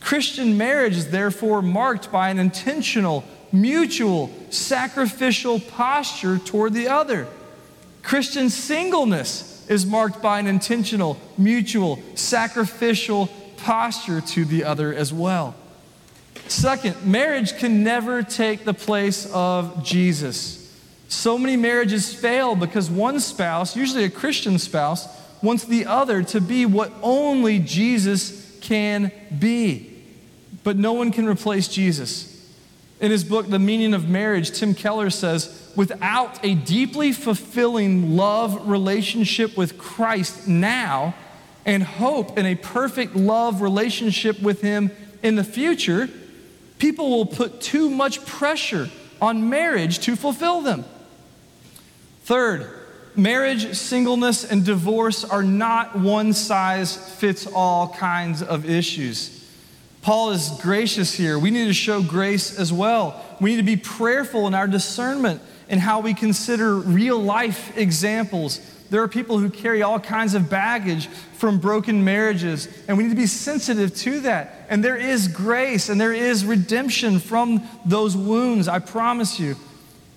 Christian 0.00 0.56
marriage 0.56 0.96
is 0.96 1.10
therefore 1.10 1.60
marked 1.60 2.12
by 2.12 2.30
an 2.30 2.38
intentional, 2.38 3.24
mutual, 3.60 4.30
sacrificial 4.50 5.60
posture 5.60 6.38
toward 6.38 6.74
the 6.74 6.88
other. 6.88 7.26
Christian 8.02 8.50
singleness 8.50 9.66
is 9.68 9.84
marked 9.84 10.22
by 10.22 10.38
an 10.38 10.46
intentional, 10.46 11.18
mutual, 11.36 11.98
sacrificial 12.14 13.28
posture 13.56 14.20
to 14.20 14.44
the 14.44 14.64
other 14.64 14.94
as 14.94 15.12
well. 15.12 15.54
Second, 16.48 17.04
marriage 17.04 17.58
can 17.58 17.82
never 17.82 18.22
take 18.22 18.64
the 18.64 18.74
place 18.74 19.28
of 19.32 19.84
Jesus. 19.84 20.62
So 21.08 21.38
many 21.38 21.56
marriages 21.56 22.12
fail 22.12 22.54
because 22.54 22.90
one 22.90 23.20
spouse, 23.20 23.76
usually 23.76 24.04
a 24.04 24.10
Christian 24.10 24.58
spouse, 24.58 25.08
wants 25.42 25.64
the 25.64 25.86
other 25.86 26.22
to 26.22 26.40
be 26.40 26.66
what 26.66 26.92
only 27.02 27.58
Jesus 27.58 28.56
can 28.60 29.10
be. 29.36 29.92
But 30.62 30.76
no 30.76 30.92
one 30.92 31.12
can 31.12 31.26
replace 31.26 31.68
Jesus. 31.68 32.35
In 33.00 33.10
his 33.10 33.24
book, 33.24 33.48
The 33.48 33.58
Meaning 33.58 33.92
of 33.92 34.08
Marriage, 34.08 34.52
Tim 34.52 34.74
Keller 34.74 35.10
says, 35.10 35.70
without 35.76 36.42
a 36.44 36.54
deeply 36.54 37.12
fulfilling 37.12 38.16
love 38.16 38.68
relationship 38.68 39.56
with 39.56 39.76
Christ 39.76 40.48
now, 40.48 41.14
and 41.66 41.82
hope 41.82 42.38
in 42.38 42.46
a 42.46 42.54
perfect 42.54 43.16
love 43.16 43.60
relationship 43.60 44.40
with 44.40 44.62
Him 44.62 44.90
in 45.22 45.34
the 45.34 45.44
future, 45.44 46.08
people 46.78 47.10
will 47.10 47.26
put 47.26 47.60
too 47.60 47.90
much 47.90 48.24
pressure 48.24 48.88
on 49.20 49.50
marriage 49.50 49.98
to 49.98 50.14
fulfill 50.14 50.60
them. 50.60 50.84
Third, 52.22 52.70
marriage, 53.16 53.74
singleness, 53.74 54.44
and 54.44 54.64
divorce 54.64 55.24
are 55.24 55.42
not 55.42 55.98
one 55.98 56.32
size 56.32 56.96
fits 57.16 57.46
all 57.46 57.88
kinds 57.88 58.42
of 58.42 58.68
issues. 58.70 59.35
Paul 60.06 60.30
is 60.30 60.50
gracious 60.60 61.12
here. 61.12 61.36
We 61.36 61.50
need 61.50 61.64
to 61.64 61.74
show 61.74 62.00
grace 62.00 62.56
as 62.56 62.72
well. 62.72 63.20
We 63.40 63.50
need 63.50 63.56
to 63.56 63.64
be 63.64 63.76
prayerful 63.76 64.46
in 64.46 64.54
our 64.54 64.68
discernment 64.68 65.42
and 65.68 65.80
how 65.80 65.98
we 65.98 66.14
consider 66.14 66.76
real 66.76 67.18
life 67.18 67.76
examples. 67.76 68.60
There 68.88 69.02
are 69.02 69.08
people 69.08 69.38
who 69.38 69.50
carry 69.50 69.82
all 69.82 69.98
kinds 69.98 70.34
of 70.34 70.48
baggage 70.48 71.08
from 71.08 71.58
broken 71.58 72.04
marriages, 72.04 72.68
and 72.86 72.96
we 72.96 73.02
need 73.02 73.10
to 73.10 73.16
be 73.16 73.26
sensitive 73.26 73.96
to 73.96 74.20
that. 74.20 74.68
And 74.70 74.84
there 74.84 74.96
is 74.96 75.26
grace 75.26 75.88
and 75.88 76.00
there 76.00 76.12
is 76.12 76.44
redemption 76.44 77.18
from 77.18 77.66
those 77.84 78.16
wounds, 78.16 78.68
I 78.68 78.78
promise 78.78 79.40
you. 79.40 79.56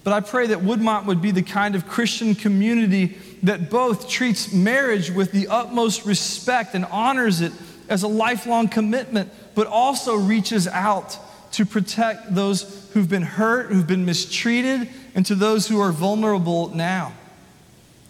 But 0.03 0.13
I 0.13 0.19
pray 0.19 0.45
that 0.45 0.59
Woodmont 0.59 1.07
would 1.07 1.19
be 1.19 1.31
the 1.31 1.41
kind 1.41 1.73
of 1.73 1.87
Christian 1.87 2.35
community 2.35 3.17
that 3.41 3.71
both 3.71 4.07
treats 4.07 4.53
marriage 4.53 5.09
with 5.09 5.31
the 5.31 5.47
utmost 5.47 6.05
respect 6.05 6.75
and 6.75 6.85
honors 6.85 7.41
it 7.41 7.53
as 7.89 8.03
a 8.03 8.07
lifelong 8.07 8.67
commitment, 8.67 9.31
but 9.59 9.67
also 9.67 10.15
reaches 10.15 10.69
out 10.69 11.17
to 11.51 11.65
protect 11.65 12.33
those 12.33 12.89
who've 12.93 13.09
been 13.09 13.23
hurt, 13.23 13.69
who've 13.69 13.85
been 13.85 14.05
mistreated, 14.05 14.87
and 15.13 15.25
to 15.25 15.35
those 15.35 15.67
who 15.67 15.81
are 15.81 15.91
vulnerable 15.91 16.69
now. 16.73 17.11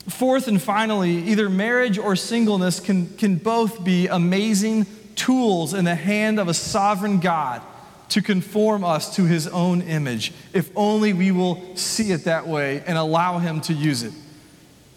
Fourth 0.08 0.48
and 0.48 0.62
finally, 0.62 1.24
either 1.24 1.50
marriage 1.50 1.98
or 1.98 2.16
singleness 2.16 2.80
can, 2.80 3.08
can 3.18 3.38
both 3.38 3.84
be 3.84 4.06
amazing 4.06 4.86
tools 5.16 5.74
in 5.74 5.86
the 5.86 5.96
hand 5.96 6.40
of 6.40 6.50
a 6.50 6.54
sovereign 6.54 7.20
God 7.20 7.64
to 8.10 8.22
conform 8.22 8.84
us 8.84 9.16
to 9.16 9.26
his 9.26 9.48
own 9.48 9.82
image, 9.82 10.32
if 10.54 10.70
only 10.76 11.14
we 11.14 11.32
will 11.32 11.76
see 11.76 12.12
it 12.12 12.26
that 12.26 12.48
way 12.48 12.84
and 12.86 12.96
allow 12.96 13.40
him 13.40 13.60
to 13.62 13.74
use 13.74 14.04
it. 14.04 14.14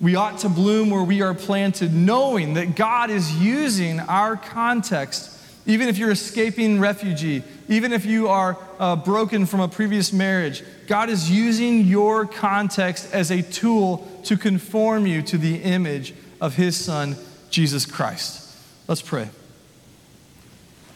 We 0.02 0.16
ought 0.16 0.40
to 0.40 0.50
bloom 0.50 0.90
where 0.90 1.02
we 1.02 1.22
are 1.22 1.32
planted, 1.32 1.94
knowing 1.94 2.52
that 2.54 2.76
God 2.76 3.08
is 3.08 3.34
using 3.42 4.00
our 4.00 4.36
context. 4.36 5.31
Even 5.64 5.88
if 5.88 5.96
you're 5.96 6.10
escaping 6.10 6.80
refugee, 6.80 7.42
even 7.68 7.92
if 7.92 8.04
you 8.04 8.28
are 8.28 8.58
uh, 8.80 8.96
broken 8.96 9.46
from 9.46 9.60
a 9.60 9.68
previous 9.68 10.12
marriage, 10.12 10.64
God 10.88 11.08
is 11.08 11.30
using 11.30 11.82
your 11.82 12.26
context 12.26 13.12
as 13.12 13.30
a 13.30 13.42
tool 13.42 14.08
to 14.24 14.36
conform 14.36 15.06
you 15.06 15.22
to 15.22 15.38
the 15.38 15.62
image 15.62 16.14
of 16.40 16.56
His 16.56 16.76
Son, 16.76 17.16
Jesus 17.50 17.86
Christ. 17.86 18.56
Let's 18.88 19.02
pray. 19.02 19.28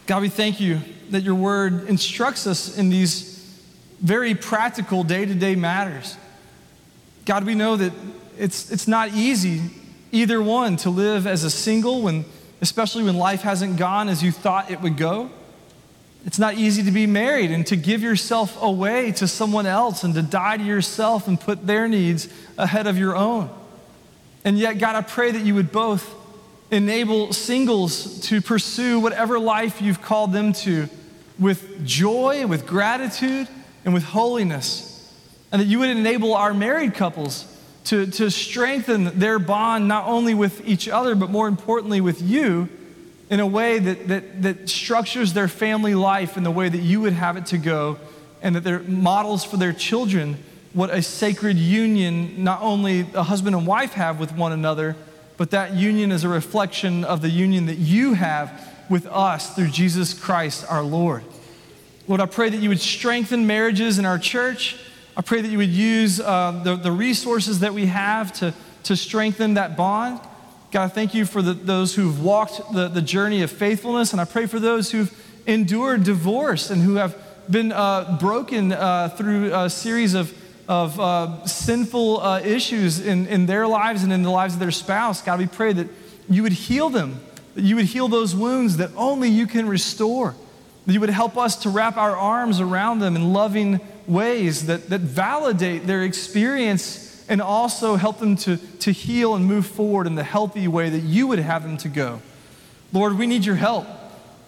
God, 0.05 0.21
we 0.21 0.29
thank 0.29 0.59
you 0.59 0.79
that 1.09 1.23
your 1.23 1.35
word 1.35 1.87
instructs 1.87 2.45
us 2.45 2.77
in 2.77 2.89
these 2.89 3.37
very 4.01 4.35
practical 4.35 5.03
day 5.03 5.25
to 5.25 5.33
day 5.33 5.55
matters. 5.55 6.17
God, 7.25 7.45
we 7.45 7.55
know 7.55 7.77
that 7.77 7.93
it's, 8.37 8.71
it's 8.71 8.87
not 8.87 9.09
easy, 9.13 9.61
either 10.11 10.41
one, 10.41 10.77
to 10.77 10.89
live 10.89 11.25
as 11.25 11.43
a 11.43 11.49
single 11.49 12.01
when 12.01 12.25
especially 12.61 13.03
when 13.03 13.17
life 13.17 13.41
hasn't 13.41 13.77
gone 13.77 14.09
as 14.09 14.23
you 14.23 14.31
thought 14.31 14.71
it 14.71 14.81
would 14.81 14.97
go. 14.97 15.29
It's 16.25 16.39
not 16.39 16.55
easy 16.55 16.83
to 16.83 16.91
be 16.91 17.07
married 17.07 17.51
and 17.51 17.65
to 17.67 17.75
give 17.75 18.01
yourself 18.01 18.61
away 18.61 19.11
to 19.13 19.27
someone 19.27 19.65
else 19.65 20.03
and 20.03 20.13
to 20.15 20.21
die 20.21 20.57
to 20.57 20.63
yourself 20.63 21.27
and 21.27 21.39
put 21.39 21.65
their 21.65 21.87
needs 21.87 22.27
ahead 22.57 22.87
of 22.87 22.97
your 22.97 23.15
own. 23.15 23.49
And 24.43 24.57
yet, 24.57 24.77
God, 24.77 24.95
I 24.95 25.01
pray 25.01 25.31
that 25.31 25.43
you 25.43 25.55
would 25.55 25.71
both 25.71 26.13
enable 26.69 27.31
singles 27.31 28.19
to 28.21 28.41
pursue 28.41 28.99
whatever 28.99 29.39
life 29.39 29.81
you've 29.81 30.01
called 30.01 30.33
them 30.33 30.51
to 30.53 30.89
with 31.39 31.85
joy, 31.85 32.45
with 32.45 32.65
gratitude, 32.65 33.47
and 33.85 33.93
with 33.93 34.03
holiness. 34.03 34.93
And 35.51 35.61
that 35.61 35.65
you 35.65 35.79
would 35.79 35.89
enable 35.89 36.33
our 36.33 36.53
married 36.53 36.93
couples 36.93 37.45
to, 37.87 38.05
to 38.07 38.29
strengthen 38.29 39.17
their 39.19 39.39
bond 39.39 39.87
not 39.87 40.07
only 40.07 40.33
with 40.33 40.67
each 40.67 40.87
other, 40.87 41.15
but 41.15 41.29
more 41.29 41.47
importantly 41.47 42.01
with 42.01 42.21
you 42.21 42.69
in 43.29 43.39
a 43.39 43.47
way 43.47 43.79
that, 43.79 44.07
that, 44.07 44.41
that 44.41 44.69
structures 44.69 45.33
their 45.33 45.47
family 45.47 45.95
life 45.95 46.37
in 46.37 46.43
the 46.43 46.51
way 46.51 46.69
that 46.69 46.79
you 46.79 47.01
would 47.01 47.13
have 47.13 47.37
it 47.37 47.45
to 47.47 47.57
go, 47.57 47.97
and 48.41 48.55
that 48.55 48.63
they're 48.63 48.79
models 48.79 49.43
for 49.43 49.57
their 49.57 49.73
children 49.73 50.37
what 50.73 50.89
a 50.89 51.01
sacred 51.01 51.57
union 51.57 52.43
not 52.43 52.61
only 52.61 53.01
a 53.15 53.23
husband 53.23 53.55
and 53.55 53.65
wife 53.65 53.93
have 53.93 54.19
with 54.19 54.31
one 54.33 54.51
another, 54.51 54.95
but 55.37 55.51
that 55.51 55.73
union 55.73 56.11
is 56.11 56.23
a 56.23 56.29
reflection 56.29 57.03
of 57.03 57.21
the 57.21 57.29
union 57.29 57.65
that 57.65 57.77
you 57.77 58.13
have 58.13 58.75
with 58.89 59.05
us 59.07 59.55
through 59.55 59.69
Jesus 59.69 60.13
Christ 60.13 60.65
our 60.69 60.83
Lord. 60.83 61.23
Lord, 62.07 62.21
I 62.21 62.25
pray 62.25 62.49
that 62.49 62.57
you 62.57 62.69
would 62.69 62.79
strengthen 62.79 63.47
marriages 63.47 63.97
in 63.99 64.05
our 64.05 64.19
church. 64.19 64.77
I 65.17 65.21
pray 65.23 65.41
that 65.41 65.47
you 65.47 65.57
would 65.57 65.69
use 65.69 66.19
uh, 66.19 66.61
the, 66.63 66.75
the 66.75 66.91
resources 66.91 67.61
that 67.61 67.73
we 67.73 67.87
have 67.87 68.31
to, 68.33 68.53
to 68.83 68.95
strengthen 68.95 69.55
that 69.55 69.75
bond. 69.75 70.21
God, 70.71 70.83
I 70.83 70.87
thank 70.89 71.15
you 71.15 71.25
for 71.25 71.41
the, 71.41 71.53
those 71.53 71.95
who've 71.95 72.23
walked 72.23 72.61
the, 72.71 72.87
the 72.87 73.01
journey 73.01 73.41
of 73.41 73.51
faithfulness, 73.51 74.11
and 74.11 74.21
I 74.21 74.25
pray 74.25 74.45
for 74.45 74.59
those 74.59 74.91
who've 74.91 75.11
endured 75.47 76.03
divorce 76.03 76.69
and 76.69 76.83
who 76.83 76.95
have 76.95 77.17
been 77.49 77.71
uh, 77.71 78.17
broken 78.19 78.71
uh, 78.71 79.09
through 79.09 79.55
a 79.55 79.69
series 79.71 80.13
of 80.13 80.31
of 80.67 80.99
uh, 80.99 81.45
sinful 81.45 82.19
uh, 82.19 82.41
issues 82.41 82.99
in, 82.99 83.25
in 83.27 83.45
their 83.45 83.65
lives 83.65 84.03
and 84.03 84.11
in 84.11 84.21
the 84.21 84.29
lives 84.29 84.53
of 84.53 84.59
their 84.59 84.69
spouse. 84.71 85.21
God, 85.21 85.39
we 85.39 85.47
pray 85.47 85.71
that 85.73 85.87
you 86.29 86.43
would 86.43 86.51
heal 86.51 86.89
them, 86.89 87.21
that 87.55 87.63
you 87.63 87.77
would 87.77 87.85
heal 87.85 88.09
those 88.09 88.35
wounds 88.35 88.77
that 88.77 88.91
only 88.97 89.29
you 89.29 89.47
can 89.47 89.67
restore, 89.67 90.35
that 90.85 90.93
you 90.93 90.99
would 90.99 91.09
help 91.09 91.37
us 91.37 91.55
to 91.63 91.69
wrap 91.69 91.95
our 91.95 92.15
arms 92.15 92.59
around 92.59 92.99
them 92.99 93.15
in 93.15 93.31
loving 93.31 93.79
ways 94.07 94.65
that, 94.67 94.89
that 94.89 95.01
validate 95.01 95.85
their 95.85 96.03
experience 96.03 97.25
and 97.29 97.41
also 97.41 97.95
help 97.95 98.19
them 98.19 98.35
to, 98.37 98.57
to 98.57 98.91
heal 98.91 99.35
and 99.35 99.45
move 99.45 99.65
forward 99.65 100.07
in 100.07 100.15
the 100.15 100.23
healthy 100.23 100.67
way 100.67 100.89
that 100.89 101.03
you 101.03 101.27
would 101.27 101.39
have 101.39 101.63
them 101.63 101.77
to 101.77 101.89
go. 101.89 102.21
Lord, 102.93 103.17
we 103.17 103.27
need 103.27 103.45
your 103.45 103.55
help. 103.55 103.85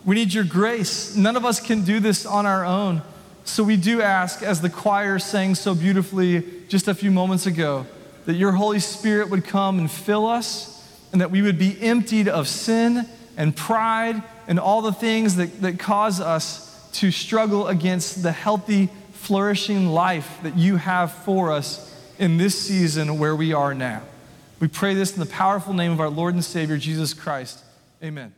We 0.05 0.15
need 0.15 0.33
your 0.33 0.45
grace. 0.45 1.15
None 1.15 1.35
of 1.35 1.43
us 1.43 1.59
can 1.59 1.83
do 1.83 1.99
this 1.99 2.25
on 2.25 2.45
our 2.45 2.65
own. 2.65 3.01
So 3.43 3.63
we 3.63 3.75
do 3.75 4.01
ask, 4.01 4.41
as 4.41 4.61
the 4.61 4.69
choir 4.69 5.19
sang 5.19 5.55
so 5.55 5.75
beautifully 5.75 6.43
just 6.67 6.87
a 6.87 6.93
few 6.93 7.11
moments 7.11 7.45
ago, 7.45 7.85
that 8.25 8.35
your 8.35 8.53
Holy 8.53 8.79
Spirit 8.79 9.29
would 9.29 9.43
come 9.43 9.79
and 9.79 9.89
fill 9.89 10.25
us, 10.25 10.75
and 11.11 11.19
that 11.19 11.31
we 11.31 11.41
would 11.41 11.57
be 11.57 11.75
emptied 11.81 12.27
of 12.27 12.47
sin 12.47 13.07
and 13.35 13.55
pride 13.55 14.21
and 14.47 14.59
all 14.59 14.81
the 14.81 14.93
things 14.93 15.35
that, 15.37 15.61
that 15.61 15.79
cause 15.79 16.21
us 16.21 16.89
to 16.93 17.11
struggle 17.11 17.67
against 17.67 18.21
the 18.23 18.31
healthy, 18.31 18.89
flourishing 19.19 19.87
life 19.87 20.39
that 20.43 20.57
you 20.57 20.77
have 20.77 21.11
for 21.11 21.51
us 21.51 21.95
in 22.17 22.37
this 22.37 22.59
season 22.59 23.19
where 23.19 23.35
we 23.35 23.53
are 23.53 23.73
now. 23.73 24.01
We 24.59 24.67
pray 24.67 24.93
this 24.93 25.13
in 25.13 25.19
the 25.19 25.25
powerful 25.25 25.73
name 25.73 25.91
of 25.91 25.99
our 25.99 26.09
Lord 26.09 26.33
and 26.33 26.43
Savior, 26.43 26.77
Jesus 26.77 27.13
Christ. 27.13 27.63
Amen. 28.03 28.33